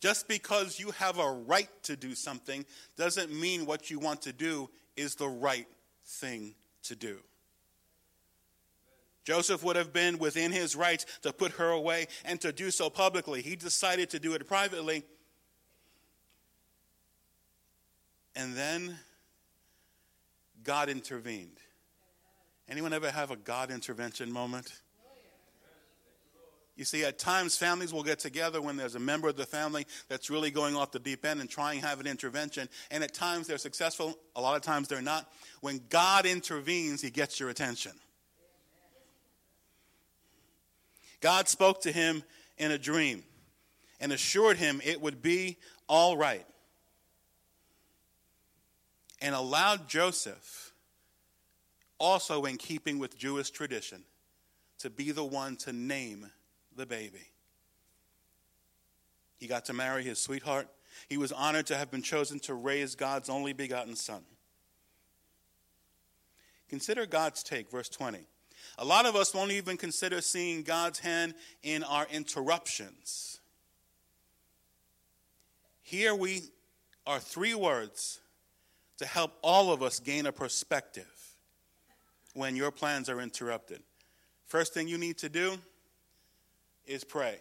Just 0.00 0.28
because 0.28 0.78
you 0.78 0.92
have 0.92 1.18
a 1.18 1.32
right 1.32 1.70
to 1.82 1.96
do 1.96 2.14
something 2.14 2.64
doesn't 2.96 3.32
mean 3.32 3.66
what 3.66 3.90
you 3.90 3.98
want 3.98 4.22
to 4.22 4.32
do 4.32 4.70
is 4.96 5.16
the 5.16 5.28
right 5.28 5.66
thing 6.04 6.54
to 6.84 6.94
do. 6.94 7.18
Joseph 9.24 9.64
would 9.64 9.76
have 9.76 9.92
been 9.92 10.18
within 10.18 10.52
his 10.52 10.76
rights 10.76 11.04
to 11.22 11.32
put 11.32 11.52
her 11.52 11.70
away 11.70 12.06
and 12.24 12.40
to 12.40 12.52
do 12.52 12.70
so 12.70 12.88
publicly. 12.88 13.42
He 13.42 13.56
decided 13.56 14.08
to 14.10 14.20
do 14.20 14.34
it 14.34 14.46
privately 14.46 15.02
And 18.38 18.54
then 18.54 18.96
God 20.62 20.88
intervened. 20.88 21.58
Anyone 22.68 22.92
ever 22.92 23.10
have 23.10 23.32
a 23.32 23.36
God 23.36 23.72
intervention 23.72 24.30
moment? 24.30 24.72
You 26.76 26.84
see, 26.84 27.02
at 27.04 27.18
times 27.18 27.56
families 27.56 27.92
will 27.92 28.04
get 28.04 28.20
together 28.20 28.62
when 28.62 28.76
there's 28.76 28.94
a 28.94 29.00
member 29.00 29.26
of 29.26 29.36
the 29.36 29.44
family 29.44 29.84
that's 30.08 30.30
really 30.30 30.52
going 30.52 30.76
off 30.76 30.92
the 30.92 31.00
deep 31.00 31.24
end 31.24 31.40
and 31.40 31.50
trying 31.50 31.80
to 31.80 31.86
have 31.88 31.98
an 31.98 32.06
intervention. 32.06 32.68
And 32.92 33.02
at 33.02 33.12
times 33.12 33.48
they're 33.48 33.58
successful, 33.58 34.16
a 34.36 34.40
lot 34.40 34.54
of 34.54 34.62
times 34.62 34.86
they're 34.86 35.02
not. 35.02 35.28
When 35.60 35.80
God 35.88 36.24
intervenes, 36.24 37.02
He 37.02 37.10
gets 37.10 37.40
your 37.40 37.48
attention. 37.48 37.92
God 41.20 41.48
spoke 41.48 41.80
to 41.80 41.90
him 41.90 42.22
in 42.58 42.70
a 42.70 42.78
dream 42.78 43.24
and 43.98 44.12
assured 44.12 44.56
him 44.56 44.80
it 44.84 45.00
would 45.00 45.20
be 45.20 45.58
all 45.88 46.16
right 46.16 46.46
and 49.20 49.34
allowed 49.34 49.88
Joseph, 49.88 50.72
also 51.98 52.44
in 52.44 52.56
keeping 52.56 52.98
with 52.98 53.18
Jewish 53.18 53.50
tradition, 53.50 54.02
to 54.78 54.90
be 54.90 55.10
the 55.10 55.24
one 55.24 55.56
to 55.56 55.72
name 55.72 56.30
the 56.76 56.86
baby. 56.86 57.32
He 59.38 59.46
got 59.46 59.64
to 59.66 59.72
marry 59.72 60.02
his 60.02 60.18
sweetheart. 60.18 60.68
He 61.08 61.16
was 61.16 61.32
honored 61.32 61.66
to 61.66 61.76
have 61.76 61.90
been 61.90 62.02
chosen 62.02 62.40
to 62.40 62.54
raise 62.54 62.94
God's 62.94 63.28
only 63.28 63.52
begotten 63.52 63.96
son. 63.96 64.22
Consider 66.68 67.06
God's 67.06 67.42
take, 67.42 67.70
verse 67.70 67.88
20. 67.88 68.20
A 68.78 68.84
lot 68.84 69.06
of 69.06 69.16
us 69.16 69.34
won't 69.34 69.52
even 69.52 69.76
consider 69.76 70.20
seeing 70.20 70.62
God's 70.62 70.98
hand 70.98 71.34
in 71.62 71.82
our 71.84 72.06
interruptions. 72.10 73.40
Here 75.82 76.14
we 76.14 76.42
are 77.06 77.18
three 77.18 77.54
words 77.54 78.20
to 78.98 79.06
help 79.06 79.32
all 79.42 79.72
of 79.72 79.82
us 79.82 80.00
gain 80.00 80.26
a 80.26 80.32
perspective 80.32 81.06
when 82.34 82.56
your 82.56 82.70
plans 82.70 83.08
are 83.08 83.20
interrupted. 83.20 83.82
First 84.46 84.74
thing 84.74 84.88
you 84.88 84.98
need 84.98 85.18
to 85.18 85.28
do 85.28 85.58
is 86.86 87.04
pray 87.04 87.38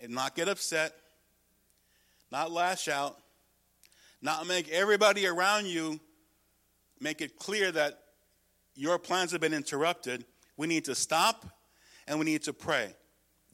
and 0.00 0.12
not 0.12 0.34
get 0.34 0.48
upset, 0.48 0.94
not 2.30 2.50
lash 2.50 2.88
out, 2.88 3.18
not 4.22 4.46
make 4.46 4.68
everybody 4.70 5.26
around 5.26 5.66
you 5.66 6.00
make 7.00 7.20
it 7.20 7.38
clear 7.38 7.72
that 7.72 7.98
your 8.74 8.98
plans 8.98 9.32
have 9.32 9.40
been 9.40 9.54
interrupted, 9.54 10.24
we 10.56 10.66
need 10.66 10.84
to 10.84 10.94
stop 10.94 11.46
and 12.06 12.18
we 12.18 12.24
need 12.24 12.42
to 12.42 12.52
pray. 12.52 12.94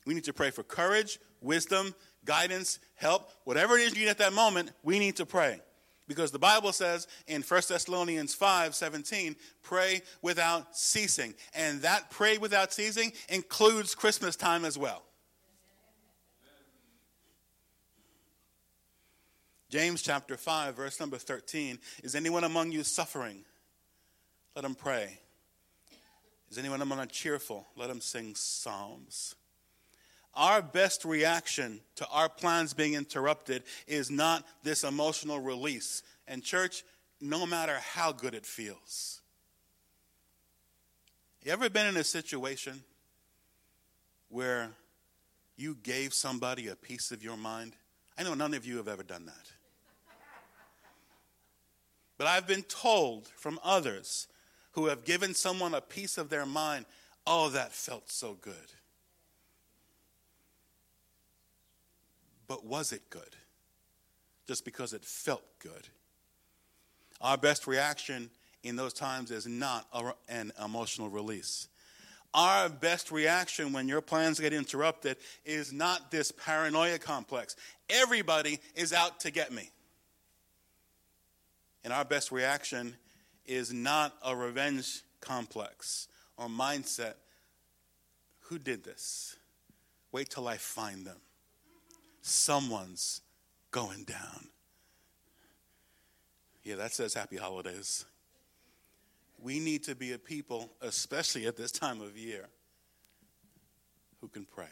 We 0.04 0.14
need 0.14 0.24
to 0.24 0.32
pray 0.32 0.50
for 0.50 0.62
courage, 0.62 1.18
wisdom, 1.40 1.94
guidance, 2.24 2.78
help, 2.96 3.30
whatever 3.44 3.76
it 3.76 3.82
is 3.82 3.94
you 3.94 4.04
need 4.04 4.10
at 4.10 4.18
that 4.18 4.32
moment, 4.32 4.72
we 4.82 4.98
need 4.98 5.16
to 5.16 5.26
pray. 5.26 5.60
Because 6.08 6.30
the 6.30 6.38
Bible 6.38 6.72
says 6.72 7.08
in 7.26 7.42
1 7.42 7.62
Thessalonians 7.68 8.32
5 8.34 8.75
17, 8.75 9.36
pray 9.62 10.02
without 10.22 10.76
ceasing. 10.76 11.34
And 11.54 11.82
that 11.82 12.10
pray 12.10 12.38
without 12.38 12.72
ceasing 12.72 13.12
includes 13.28 13.94
Christmas 13.94 14.36
time 14.36 14.64
as 14.64 14.78
well. 14.78 15.02
James 19.68 20.00
chapter 20.00 20.36
5, 20.36 20.76
verse 20.76 21.00
number 21.00 21.18
13 21.18 21.78
Is 22.04 22.14
anyone 22.14 22.44
among 22.44 22.70
you 22.70 22.84
suffering? 22.84 23.44
Let 24.54 24.64
him 24.64 24.75
pray. 24.75 25.18
Is 26.50 26.58
anyone 26.58 26.80
among 26.80 27.00
you 27.00 27.06
cheerful? 27.06 27.66
Let 27.76 27.90
him 27.90 28.00
sing 28.00 28.34
psalms. 28.36 29.34
Our 30.37 30.61
best 30.61 31.07
reaction 31.07 31.81
to 31.97 32.07
our 32.09 32.28
plans 32.28 32.75
being 32.75 32.93
interrupted 32.93 33.62
is 33.87 34.11
not 34.11 34.45
this 34.62 34.85
emotional 34.85 35.40
release. 35.40 36.02
And, 36.28 36.43
church, 36.43 36.85
no 37.21 37.47
matter 37.47 37.78
how 37.95 38.12
good 38.12 38.35
it 38.35 38.45
feels. 38.45 39.23
You 41.43 41.52
ever 41.52 41.71
been 41.71 41.87
in 41.87 41.97
a 41.97 42.05
situation 42.05 42.83
where 44.28 44.71
you 45.57 45.76
gave 45.83 46.12
somebody 46.12 46.69
a 46.69 46.76
piece 46.76 47.12
of 47.12 47.23
your 47.23 47.38
mind? 47.38 47.73
I 48.19 48.23
know 48.23 48.35
none 48.35 48.52
of 48.52 48.66
you 48.66 48.76
have 48.76 48.88
ever 48.88 49.02
done 49.02 49.25
that. 49.26 49.52
But 52.19 52.26
I've 52.26 52.47
been 52.47 52.62
told 52.62 53.28
from 53.28 53.59
others 53.64 54.26
who 54.73 54.87
have 54.87 55.05
given 55.05 55.33
someone 55.35 55.73
a 55.73 55.81
piece 55.81 56.19
of 56.19 56.28
their 56.28 56.45
mind, 56.47 56.85
oh, 57.26 57.49
that 57.50 57.73
felt 57.73 58.11
so 58.11 58.37
good. 58.40 58.55
But 62.48 62.64
was 62.64 62.92
it 62.92 63.10
good? 63.10 63.36
Just 64.46 64.64
because 64.64 64.92
it 64.92 65.04
felt 65.04 65.44
good. 65.58 65.88
Our 67.20 67.36
best 67.36 67.66
reaction 67.66 68.30
in 68.62 68.76
those 68.76 68.92
times 68.92 69.30
is 69.30 69.46
not 69.46 69.86
a, 69.92 70.12
an 70.28 70.52
emotional 70.62 71.08
release. 71.08 71.68
Our 72.34 72.68
best 72.68 73.10
reaction 73.10 73.72
when 73.72 73.88
your 73.88 74.02
plans 74.02 74.38
get 74.38 74.52
interrupted 74.52 75.16
is 75.44 75.72
not 75.72 76.10
this 76.10 76.32
paranoia 76.32 76.98
complex. 76.98 77.56
Everybody 77.88 78.58
is 78.74 78.92
out 78.92 79.20
to 79.20 79.30
get 79.30 79.52
me. 79.52 79.70
And 81.82 81.92
our 81.92 82.04
best 82.04 82.32
reaction 82.32 82.96
is 83.46 83.72
not 83.72 84.14
a 84.24 84.36
revenge 84.36 85.02
complex 85.20 86.08
or 86.36 86.48
mindset. 86.48 87.14
Who 88.40 88.58
did 88.58 88.84
this? 88.84 89.36
Wait 90.12 90.28
till 90.28 90.46
I 90.46 90.56
find 90.56 91.06
them 91.06 91.18
someone's 92.26 93.21
going 93.71 94.04
down. 94.04 94.49
Yeah, 96.64 96.75
that 96.76 96.92
says 96.92 97.14
happy 97.14 97.37
holidays. 97.37 98.04
We 99.40 99.61
need 99.61 99.85
to 99.85 99.95
be 99.95 100.12
a 100.12 100.18
people, 100.18 100.73
especially 100.80 101.47
at 101.47 101.56
this 101.56 101.71
time 101.71 102.00
of 102.00 102.16
year, 102.16 102.49
who 104.21 104.28
can 104.28 104.45
pray. 104.45 104.66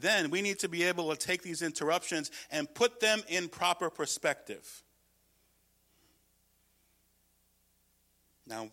Then 0.00 0.30
we 0.30 0.42
need 0.42 0.58
to 0.58 0.68
be 0.68 0.82
able 0.82 1.14
to 1.14 1.16
take 1.16 1.42
these 1.42 1.62
interruptions 1.62 2.32
and 2.50 2.72
put 2.74 2.98
them 2.98 3.22
in 3.28 3.48
proper 3.48 3.90
perspective. 3.90 4.82
Now, 8.46 8.68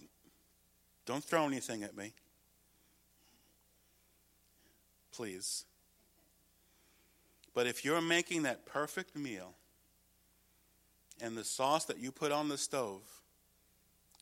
don't 1.05 1.24
throw 1.24 1.45
anything 1.45 1.83
at 1.83 1.95
me. 1.95 2.13
Please. 5.11 5.65
But 7.53 7.68
if 7.68 7.83
you're 7.83 8.01
making 8.01 8.44
that 8.44 8.66
perfect 8.66 9.16
meal 9.16 9.53
and 11.22 11.37
the 11.37 11.44
sauce 11.44 11.85
that 11.85 12.00
you 12.00 12.11
put 12.11 12.31
on 12.31 12.48
the 12.48 12.57
stove 12.57 13.01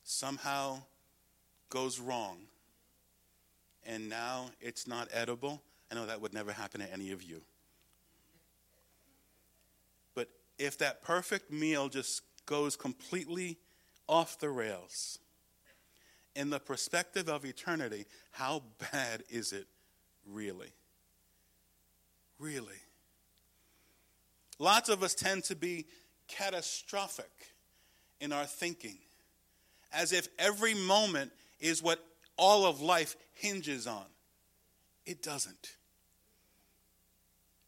somehow 0.04 0.82
goes 1.70 2.00
wrong 2.00 2.38
and 3.86 4.10
now 4.10 4.50
it's 4.60 4.88
not 4.88 5.08
edible, 5.14 5.62
I 5.92 5.96
know 5.96 6.06
that 6.08 6.22
would 6.22 6.34
never 6.34 6.52
happen 6.52 6.82
to 6.82 6.92
any 6.92 7.12
of 7.12 7.24
you. 7.24 7.42
But 10.16 10.30
if 10.58 10.78
that 10.80 11.04
perfect 11.04 11.52
meal 11.52 11.90
just 11.90 12.24
goes 12.46 12.76
completely 12.76 13.58
off 14.08 14.40
the 14.40 14.50
rails, 14.50 15.20
in 16.36 16.50
the 16.50 16.60
perspective 16.60 17.28
of 17.28 17.46
eternity, 17.46 18.06
how 18.32 18.64
bad 18.92 19.24
is 19.30 19.52
it 19.52 19.68
really? 20.26 20.72
Really? 22.40 22.80
Lots 24.60 24.90
of 24.90 25.02
us 25.02 25.16
tend 25.16 25.46
to 25.46 25.56
be 25.56 25.86
catastrophic 26.28 27.32
in 28.20 28.34
our 28.34 28.46
thinking, 28.46 28.98
as 29.94 30.12
if 30.12 30.28
every 30.38 30.74
moment 30.74 31.32
is 31.60 31.82
what 31.82 32.04
all 32.38 32.66
of 32.66 32.82
life 32.82 33.16
hinges 33.34 33.88
on. 33.88 34.06
It 35.06 35.24
doesn't. 35.24 35.76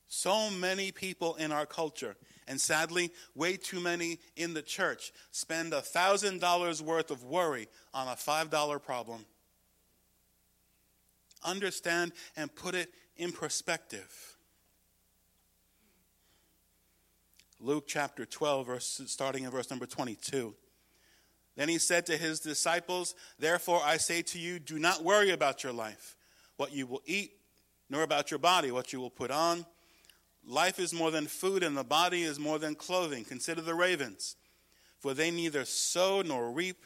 So 0.08 0.49
many 0.49 0.91
people 0.91 1.36
in 1.36 1.54
our 1.54 1.65
culture, 1.65 2.17
and 2.45 2.60
sadly, 2.60 3.12
way 3.34 3.56
too 3.56 3.80
many 3.80 4.19
in 4.36 4.54
the 4.54 4.62
church, 4.62 5.13
spend 5.32 5.71
$1,000 5.71 6.82
worth 6.82 7.12
of 7.12 7.23
worry 7.23 7.69
on 7.93 8.10
a 8.10 8.12
$5 8.12 8.84
problem. 8.84 9.25
Understand 11.43 12.12
and 12.36 12.54
put 12.54 12.75
it 12.75 12.89
in 13.15 13.32
perspective. 13.32 14.31
Luke 17.63 17.86
chapter 17.88 18.26
12, 18.26 18.65
verse, 18.65 19.02
starting 19.06 19.43
in 19.43 19.52
verse 19.52 19.69
number 19.69 19.86
22. 19.86 20.56
Then 21.56 21.69
he 21.69 21.78
said 21.78 22.08
to 22.08 22.17
his 22.17 22.39
disciples, 22.39 23.13
Therefore 23.38 23.82
I 23.84 23.97
say 23.97 24.24
to 24.24 24.39
you, 24.39 24.58
do 24.58 24.80
not 24.80 25.04
worry 25.04 25.30
about 25.30 25.63
your 25.63 25.71
life, 25.71 26.15
what 26.58 26.74
you 26.74 26.88
will 26.88 27.04
eat, 27.06 27.34
nor 27.88 28.02
about 28.02 28.32
your 28.32 28.39
body, 28.39 28.71
what 28.71 28.91
you 28.91 29.00
will 29.00 29.12
put 29.12 29.30
on. 29.30 29.65
Life 30.43 30.80
is 30.80 30.91
more 30.91 31.12
than 31.12 31.28
food, 31.28 31.62
and 31.62 31.78
the 31.78 31.84
body 31.84 32.24
is 32.24 32.39
more 32.39 32.58
than 32.58 32.74
clothing. 32.74 33.24
Consider 33.24 33.62
the 33.62 33.76
ravens, 33.76 34.38
for 35.00 35.13
they 35.13 35.30
neither 35.30 35.63
sow 35.65 36.24
nor 36.24 36.50
reap, 36.50 36.84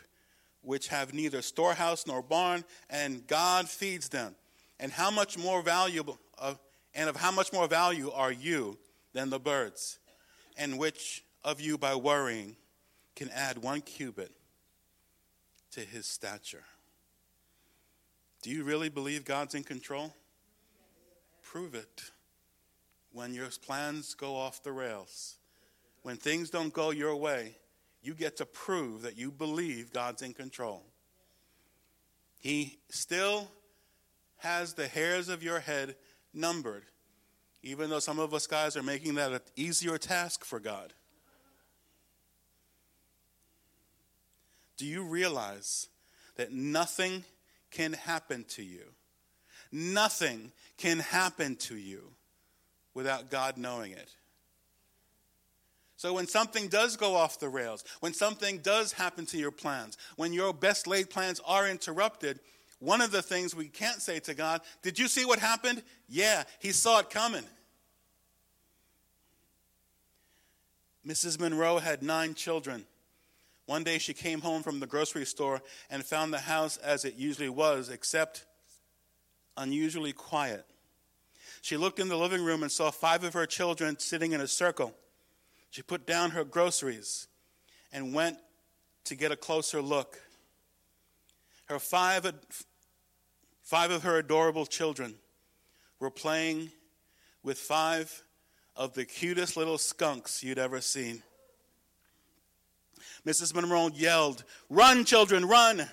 which 0.62 0.90
have 0.90 1.14
neither 1.14 1.42
storehouse 1.42 2.06
nor 2.06 2.22
barn, 2.22 2.66
and 2.90 3.26
God 3.28 3.70
feeds 3.70 4.10
them. 4.10 4.36
And 4.78 4.92
how 4.92 5.10
much 5.10 5.38
more 5.38 5.62
valuable, 5.62 6.20
uh, 6.38 6.56
and 6.94 7.08
of 7.08 7.16
how 7.16 7.32
much 7.32 7.54
more 7.54 7.68
value 7.68 8.12
are 8.12 8.32
you 8.32 8.78
than 9.14 9.30
the 9.30 9.40
birds? 9.40 10.00
And 10.58 10.78
which 10.78 11.24
of 11.44 11.60
you, 11.60 11.78
by 11.78 11.96
worrying, 11.96 12.56
can 13.16 13.30
add 13.30 13.58
one 13.58 13.82
cubit 13.82 14.32
to 15.72 15.82
his 15.82 16.06
stature? 16.06 16.64
Do 18.42 18.50
you 18.50 18.64
really 18.64 18.90
believe 18.90 19.26
God's 19.26 19.56
in 19.56 19.64
control? 19.64 20.14
Prove 21.42 21.76
it. 21.76 22.04
When 23.12 23.34
your 23.34 23.48
plans 23.66 24.14
go 24.14 24.36
off 24.36 24.62
the 24.64 24.72
rails, 24.72 25.38
when 26.04 26.18
things 26.18 26.50
don't 26.50 26.74
go 26.74 26.92
your 26.92 27.16
way, 27.16 27.56
you 28.02 28.14
get 28.14 28.38
to 28.38 28.46
prove 28.46 29.02
that 29.02 29.18
you 29.18 29.32
believe 29.32 29.92
God's 29.92 30.22
in 30.22 30.34
control. 30.34 30.84
He 32.40 32.78
still 32.90 33.50
has 34.38 34.74
the 34.74 34.88
hairs 34.88 35.30
of 35.30 35.42
your 35.42 35.60
head 35.60 35.96
numbered 36.34 36.84
even 37.66 37.90
though 37.90 38.00
some 38.00 38.20
of 38.20 38.32
us 38.32 38.46
guys 38.46 38.78
are 38.78 38.84
making 38.84 39.16
that 39.16 39.34
an 39.34 39.40
easier 39.56 39.98
task 39.98 40.46
for 40.46 40.60
God. 40.60 40.94
Do 44.78 44.86
you 44.86 45.04
realize 45.04 45.88
that 46.36 46.54
nothing 46.54 47.24
can 47.72 47.94
happen 47.94 48.46
to 48.50 48.64
you? 48.64 48.84
Nothing 49.72 50.52
can 50.78 51.00
happen 51.00 51.56
to 51.56 51.76
you 51.76 52.12
without 52.94 53.32
God 53.32 53.58
knowing 53.58 53.94
it. 53.94 54.10
So, 55.98 56.14
when 56.14 56.28
something 56.28 56.68
does 56.68 56.98
go 56.98 57.16
off 57.16 57.40
the 57.40 57.50
rails, 57.50 57.84
when 58.02 58.14
something 58.14 58.60
does 58.60 58.92
happen 58.92 59.26
to 59.28 59.38
your 59.38 59.52
plans, 59.52 59.98
when 60.18 60.34
your 60.34 60.54
best 60.54 60.88
laid 60.88 61.10
plans 61.10 61.42
are 61.46 61.68
interrupted, 61.68 62.42
one 62.86 63.02
of 63.02 63.12
the 63.12 63.22
things 63.22 63.56
we 63.56 63.68
can't 63.68 64.02
say 64.02 64.20
to 64.22 64.34
God, 64.34 64.62
Did 64.82 65.00
you 65.00 65.08
see 65.08 65.26
what 65.26 65.40
happened? 65.40 65.84
Yeah, 66.08 66.44
He 66.60 66.72
saw 66.72 67.00
it 67.00 67.10
coming. 67.10 67.44
Mrs. 71.06 71.40
Monroe 71.40 71.78
had 71.78 72.02
nine 72.02 72.34
children. 72.34 72.86
One 73.68 73.84
day 73.84 73.98
she 73.98 74.14
came 74.14 74.42
home 74.42 74.64
from 74.64 74.80
the 74.80 74.88
grocery 74.88 75.26
store 75.26 75.62
and 75.90 76.04
found 76.04 76.34
the 76.34 76.40
house 76.40 76.78
as 76.78 77.06
it 77.06 77.16
usually 77.16 77.50
was, 77.50 77.90
except 77.90 78.46
unusually 79.58 80.14
quiet. 80.14 80.66
She 81.62 81.78
looked 81.78 82.00
in 82.00 82.10
the 82.10 82.18
living 82.18 82.44
room 82.44 82.62
and 82.62 82.72
saw 82.72 82.92
five 82.92 83.24
of 83.24 83.34
her 83.34 83.48
children 83.48 83.98
sitting 83.98 84.34
in 84.34 84.42
a 84.42 84.48
circle. 84.48 84.94
She 85.72 85.82
put 85.82 86.06
down 86.06 86.32
her 86.32 86.44
groceries 86.44 87.28
and 87.92 88.14
went 88.14 88.38
to 89.06 89.16
get 89.16 89.32
a 89.32 89.36
closer 89.36 89.82
look. 89.82 90.20
Her 91.66 91.80
five, 91.80 92.32
five 93.66 93.92
of 93.92 94.04
her 94.04 94.18
adorable 94.18 94.66
children 94.66 95.16
were 96.00 96.12
playing 96.12 96.72
with 97.44 97.58
five 97.58 98.24
of 98.76 98.94
the 98.94 99.06
cutest 99.06 99.58
little 99.58 99.78
skunks 99.78 100.44
you'd 100.44 100.60
ever 100.60 100.80
seen. 100.80 101.24
Mrs. 103.26 103.56
Monroe 103.56 103.90
yelled, 103.94 104.44
Run, 104.70 105.04
children, 105.04 105.46
run! 105.46 105.88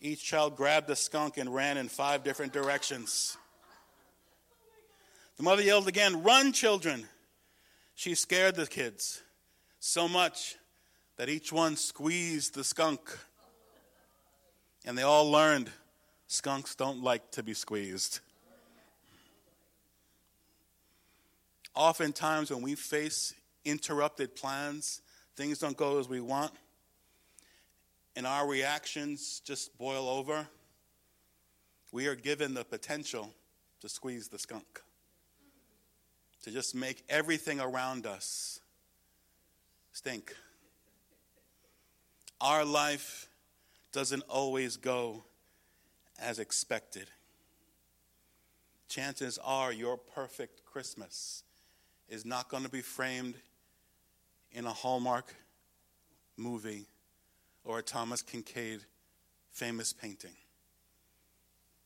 Each 0.00 0.22
child 0.22 0.56
grabbed 0.56 0.88
a 0.88 0.96
skunk 0.96 1.36
and 1.36 1.52
ran 1.52 1.76
in 1.76 1.88
five 1.88 2.22
different 2.22 2.52
directions. 2.52 3.36
The 5.36 5.42
mother 5.42 5.62
yelled 5.62 5.88
again, 5.88 6.22
Run, 6.22 6.52
children! 6.52 7.08
She 7.96 8.14
scared 8.14 8.54
the 8.54 8.66
kids 8.66 9.22
so 9.80 10.06
much 10.06 10.56
that 11.16 11.28
each 11.28 11.52
one 11.52 11.76
squeezed 11.76 12.54
the 12.54 12.62
skunk. 12.62 13.00
And 14.84 14.96
they 14.96 15.02
all 15.02 15.30
learned 15.30 15.70
skunks 16.26 16.74
don't 16.74 17.02
like 17.02 17.30
to 17.32 17.42
be 17.42 17.54
squeezed. 17.54 18.20
Oftentimes, 21.74 22.50
when 22.50 22.62
we 22.62 22.74
face 22.74 23.34
interrupted 23.64 24.34
plans, 24.34 25.02
things 25.36 25.58
don't 25.58 25.76
go 25.76 25.98
as 25.98 26.08
we 26.08 26.20
want, 26.20 26.52
and 28.16 28.26
our 28.26 28.48
reactions 28.48 29.40
just 29.44 29.76
boil 29.76 30.08
over, 30.08 30.46
we 31.92 32.06
are 32.06 32.14
given 32.14 32.54
the 32.54 32.64
potential 32.64 33.32
to 33.80 33.88
squeeze 33.88 34.28
the 34.28 34.38
skunk, 34.38 34.82
to 36.42 36.50
just 36.50 36.74
make 36.74 37.04
everything 37.08 37.60
around 37.60 38.06
us 38.06 38.60
stink. 39.92 40.34
Our 42.40 42.64
life 42.64 43.28
doesn't 43.92 44.22
always 44.28 44.76
go 44.76 45.24
as 46.20 46.38
expected. 46.38 47.08
Chances 48.88 49.38
are 49.44 49.72
your 49.72 49.96
perfect 49.96 50.64
Christmas 50.64 51.42
is 52.08 52.24
not 52.24 52.48
going 52.48 52.62
to 52.62 52.68
be 52.68 52.80
framed 52.80 53.34
in 54.52 54.64
a 54.64 54.72
Hallmark 54.72 55.34
movie 56.36 56.86
or 57.64 57.80
a 57.80 57.82
Thomas 57.82 58.22
Kinkade 58.22 58.84
famous 59.50 59.92
painting. 59.92 60.36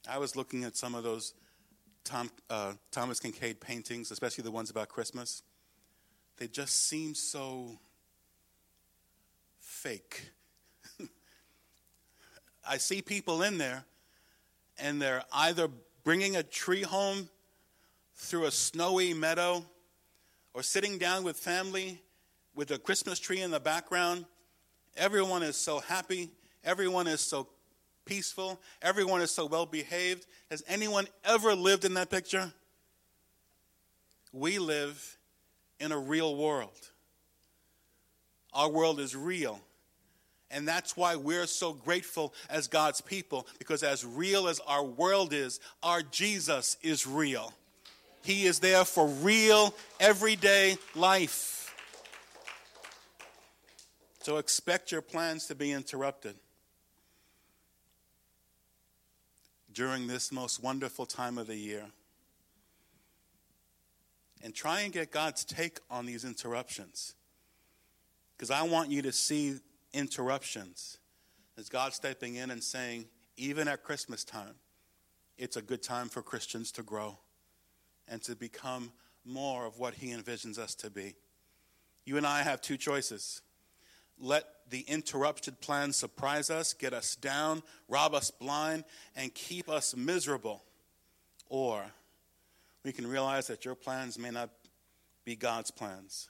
I 0.08 0.18
was 0.18 0.36
looking 0.36 0.64
at 0.64 0.76
some 0.76 0.94
of 0.94 1.04
those 1.04 1.34
Tom, 2.04 2.30
uh, 2.48 2.72
Thomas 2.90 3.20
Kinkade 3.20 3.60
paintings, 3.60 4.10
especially 4.10 4.44
the 4.44 4.50
ones 4.50 4.70
about 4.70 4.88
Christmas. 4.88 5.42
They 6.36 6.48
just 6.48 6.88
seem 6.88 7.14
so 7.14 7.78
fake. 9.58 10.30
I 12.68 12.78
see 12.78 13.02
people 13.02 13.42
in 13.42 13.58
there, 13.58 13.84
and 14.80 15.00
they're 15.00 15.24
either 15.32 15.68
bringing 16.04 16.36
a 16.36 16.42
tree 16.42 16.82
home 16.82 17.28
through 18.14 18.44
a 18.44 18.50
snowy 18.50 19.14
meadow 19.14 19.64
or 20.54 20.62
sitting 20.62 20.98
down 20.98 21.24
with 21.24 21.36
family 21.36 22.00
with 22.54 22.70
a 22.70 22.78
Christmas 22.78 23.18
tree 23.18 23.40
in 23.40 23.50
the 23.50 23.60
background. 23.60 24.24
Everyone 24.96 25.42
is 25.42 25.56
so 25.56 25.78
happy. 25.80 26.30
Everyone 26.64 27.06
is 27.06 27.20
so 27.20 27.48
peaceful. 28.04 28.60
Everyone 28.82 29.20
is 29.20 29.30
so 29.30 29.46
well 29.46 29.66
behaved. 29.66 30.26
Has 30.50 30.62
anyone 30.66 31.06
ever 31.24 31.54
lived 31.54 31.84
in 31.84 31.94
that 31.94 32.10
picture? 32.10 32.52
We 34.32 34.58
live 34.58 35.18
in 35.78 35.92
a 35.92 35.98
real 35.98 36.36
world. 36.36 36.90
Our 38.52 38.68
world 38.68 39.00
is 39.00 39.14
real. 39.16 39.60
And 40.50 40.66
that's 40.66 40.96
why 40.96 41.14
we're 41.16 41.46
so 41.46 41.72
grateful 41.72 42.34
as 42.48 42.66
God's 42.66 43.00
people, 43.00 43.46
because 43.58 43.82
as 43.82 44.04
real 44.04 44.48
as 44.48 44.60
our 44.66 44.84
world 44.84 45.32
is, 45.32 45.60
our 45.82 46.02
Jesus 46.02 46.76
is 46.82 47.06
real. 47.06 47.52
He 48.22 48.46
is 48.46 48.58
there 48.58 48.84
for 48.84 49.06
real, 49.06 49.74
everyday 50.00 50.76
life. 50.94 51.74
So 54.22 54.36
expect 54.36 54.92
your 54.92 55.02
plans 55.02 55.46
to 55.46 55.54
be 55.54 55.72
interrupted 55.72 56.34
during 59.72 60.06
this 60.06 60.30
most 60.32 60.62
wonderful 60.62 61.06
time 61.06 61.38
of 61.38 61.46
the 61.46 61.56
year. 61.56 61.84
And 64.42 64.54
try 64.54 64.80
and 64.80 64.92
get 64.92 65.10
God's 65.10 65.44
take 65.44 65.78
on 65.90 66.06
these 66.06 66.24
interruptions. 66.24 67.14
Because 68.36 68.50
I 68.50 68.62
want 68.62 68.90
you 68.90 69.02
to 69.02 69.12
see 69.12 69.56
interruptions 69.92 70.98
as 71.58 71.68
God 71.68 71.92
stepping 71.92 72.36
in 72.36 72.50
and 72.50 72.62
saying, 72.62 73.06
even 73.36 73.68
at 73.68 73.82
Christmas 73.82 74.24
time, 74.24 74.54
it's 75.36 75.56
a 75.56 75.62
good 75.62 75.82
time 75.82 76.08
for 76.08 76.22
Christians 76.22 76.72
to 76.72 76.82
grow 76.82 77.18
and 78.08 78.22
to 78.22 78.34
become 78.34 78.92
more 79.24 79.66
of 79.66 79.78
what 79.78 79.94
He 79.94 80.08
envisions 80.08 80.58
us 80.58 80.74
to 80.76 80.90
be. 80.90 81.14
You 82.04 82.16
and 82.16 82.26
I 82.26 82.42
have 82.42 82.60
two 82.60 82.76
choices. 82.76 83.42
Let 84.18 84.44
the 84.68 84.80
interrupted 84.80 85.60
plan 85.60 85.92
surprise 85.92 86.50
us, 86.50 86.72
get 86.72 86.92
us 86.92 87.14
down, 87.14 87.62
rob 87.88 88.14
us 88.14 88.30
blind, 88.30 88.84
and 89.14 89.32
keep 89.34 89.68
us 89.68 89.94
miserable. 89.94 90.62
Or 91.48 91.84
we 92.84 92.92
can 92.92 93.06
realize 93.06 93.48
that 93.48 93.64
your 93.64 93.74
plans 93.74 94.18
may 94.18 94.30
not 94.30 94.50
be 95.24 95.36
God's 95.36 95.70
plans 95.70 96.29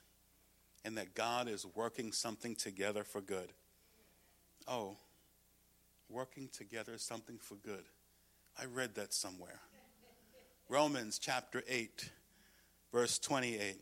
and 0.84 0.96
that 0.96 1.14
God 1.14 1.48
is 1.48 1.66
working 1.74 2.12
something 2.12 2.54
together 2.54 3.04
for 3.04 3.20
good. 3.20 3.52
Oh, 4.66 4.96
working 6.08 6.48
together 6.48 6.98
something 6.98 7.38
for 7.38 7.56
good. 7.56 7.84
I 8.60 8.66
read 8.66 8.94
that 8.96 9.12
somewhere. 9.12 9.60
Romans 10.68 11.18
chapter 11.18 11.62
8, 11.68 12.10
verse 12.92 13.18
28. 13.18 13.76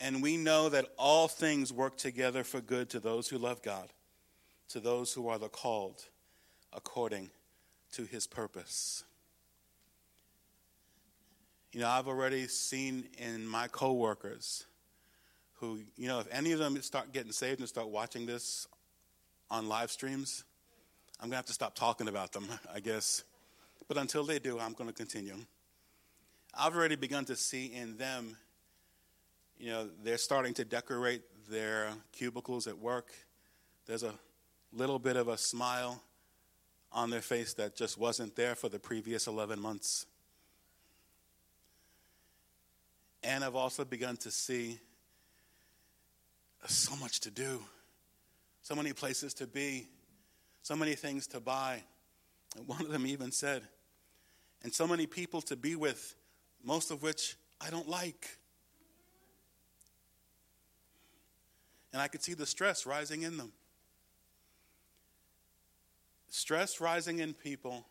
And 0.00 0.22
we 0.22 0.36
know 0.36 0.68
that 0.68 0.86
all 0.98 1.28
things 1.28 1.72
work 1.72 1.96
together 1.96 2.44
for 2.44 2.60
good 2.60 2.90
to 2.90 3.00
those 3.00 3.28
who 3.28 3.38
love 3.38 3.62
God, 3.62 3.88
to 4.68 4.80
those 4.80 5.12
who 5.12 5.28
are 5.28 5.38
the 5.38 5.48
called 5.48 6.04
according 6.72 7.30
to 7.92 8.04
his 8.04 8.26
purpose. 8.26 9.04
You 11.72 11.80
know, 11.80 11.88
I've 11.88 12.08
already 12.08 12.46
seen 12.46 13.08
in 13.18 13.46
my 13.46 13.68
coworkers 13.68 14.66
who, 15.56 15.80
you 15.96 16.08
know, 16.08 16.20
if 16.20 16.26
any 16.30 16.52
of 16.52 16.58
them 16.58 16.80
start 16.82 17.12
getting 17.12 17.32
saved 17.32 17.60
and 17.60 17.68
start 17.68 17.88
watching 17.88 18.26
this 18.26 18.66
on 19.50 19.68
live 19.68 19.90
streams, 19.90 20.44
I'm 21.18 21.24
going 21.24 21.32
to 21.32 21.36
have 21.36 21.46
to 21.46 21.52
stop 21.52 21.74
talking 21.74 22.08
about 22.08 22.32
them, 22.32 22.46
I 22.74 22.80
guess. 22.80 23.24
But 23.88 23.96
until 23.96 24.24
they 24.24 24.38
do, 24.38 24.58
I'm 24.58 24.74
going 24.74 24.88
to 24.88 24.94
continue. 24.94 25.36
I've 26.54 26.74
already 26.74 26.96
begun 26.96 27.24
to 27.26 27.36
see 27.36 27.66
in 27.66 27.96
them, 27.96 28.36
you 29.58 29.70
know, 29.70 29.88
they're 30.02 30.18
starting 30.18 30.54
to 30.54 30.64
decorate 30.64 31.22
their 31.48 31.90
cubicles 32.12 32.66
at 32.66 32.78
work. 32.78 33.12
There's 33.86 34.02
a 34.02 34.14
little 34.72 34.98
bit 34.98 35.16
of 35.16 35.28
a 35.28 35.38
smile 35.38 36.02
on 36.92 37.10
their 37.10 37.20
face 37.20 37.54
that 37.54 37.76
just 37.76 37.98
wasn't 37.98 38.36
there 38.36 38.54
for 38.54 38.68
the 38.68 38.78
previous 38.78 39.26
11 39.26 39.60
months. 39.60 40.06
And 43.22 43.42
I've 43.42 43.56
also 43.56 43.84
begun 43.84 44.16
to 44.18 44.30
see 44.30 44.78
so 46.66 46.96
much 46.96 47.20
to 47.20 47.30
do, 47.30 47.62
so 48.62 48.74
many 48.74 48.92
places 48.92 49.34
to 49.34 49.46
be, 49.46 49.88
so 50.62 50.74
many 50.74 50.94
things 50.94 51.26
to 51.28 51.40
buy. 51.40 51.82
And 52.56 52.66
one 52.66 52.80
of 52.80 52.90
them 52.90 53.06
even 53.06 53.30
said, 53.30 53.62
and 54.62 54.72
so 54.72 54.86
many 54.86 55.06
people 55.06 55.40
to 55.42 55.56
be 55.56 55.76
with 55.76 56.14
most 56.64 56.90
of 56.90 57.02
which 57.02 57.36
I 57.60 57.70
don't 57.70 57.88
like. 57.88 58.28
And 61.92 62.02
I 62.02 62.08
could 62.08 62.22
see 62.22 62.34
the 62.34 62.46
stress 62.46 62.84
rising 62.84 63.22
in 63.22 63.36
them. 63.36 63.52
Stress 66.28 66.80
rising 66.80 67.20
in 67.20 67.32
people 67.32 67.86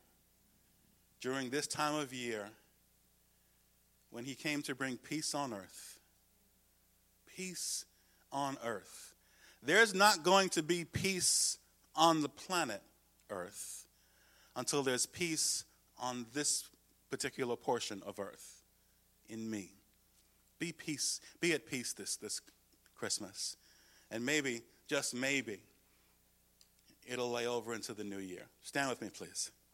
during 1.21 1.49
this 1.49 1.65
time 1.65 1.95
of 1.95 2.13
year 2.13 2.49
when 4.11 4.25
he 4.25 4.35
came 4.35 4.61
to 4.63 4.75
bring 4.75 4.97
peace 4.97 5.33
on 5.33 5.53
earth. 5.53 5.99
Peace 7.25 7.85
on 8.31 8.57
earth. 8.63 9.13
There's 9.63 9.93
not 9.93 10.23
going 10.23 10.49
to 10.49 10.63
be 10.63 10.85
peace 10.85 11.57
on 11.95 12.21
the 12.21 12.29
planet 12.29 12.81
Earth 13.29 13.87
until 14.55 14.83
there's 14.83 15.05
peace 15.05 15.63
on 15.97 16.25
this 16.33 16.69
particular 17.09 17.55
portion 17.55 18.01
of 18.05 18.19
earth 18.19 18.61
in 19.27 19.49
me. 19.49 19.71
Be 20.59 20.71
peace, 20.71 21.19
be 21.41 21.53
at 21.53 21.65
peace 21.65 21.93
this, 21.93 22.15
this 22.15 22.41
Christmas. 22.95 23.57
And 24.11 24.25
maybe, 24.25 24.61
just 24.87 25.13
maybe, 25.13 25.59
it'll 27.05 27.31
lay 27.31 27.47
over 27.47 27.73
into 27.73 27.93
the 27.93 28.03
new 28.03 28.19
year. 28.19 28.45
Stand 28.61 28.89
with 28.89 29.01
me, 29.01 29.09
please. 29.09 29.51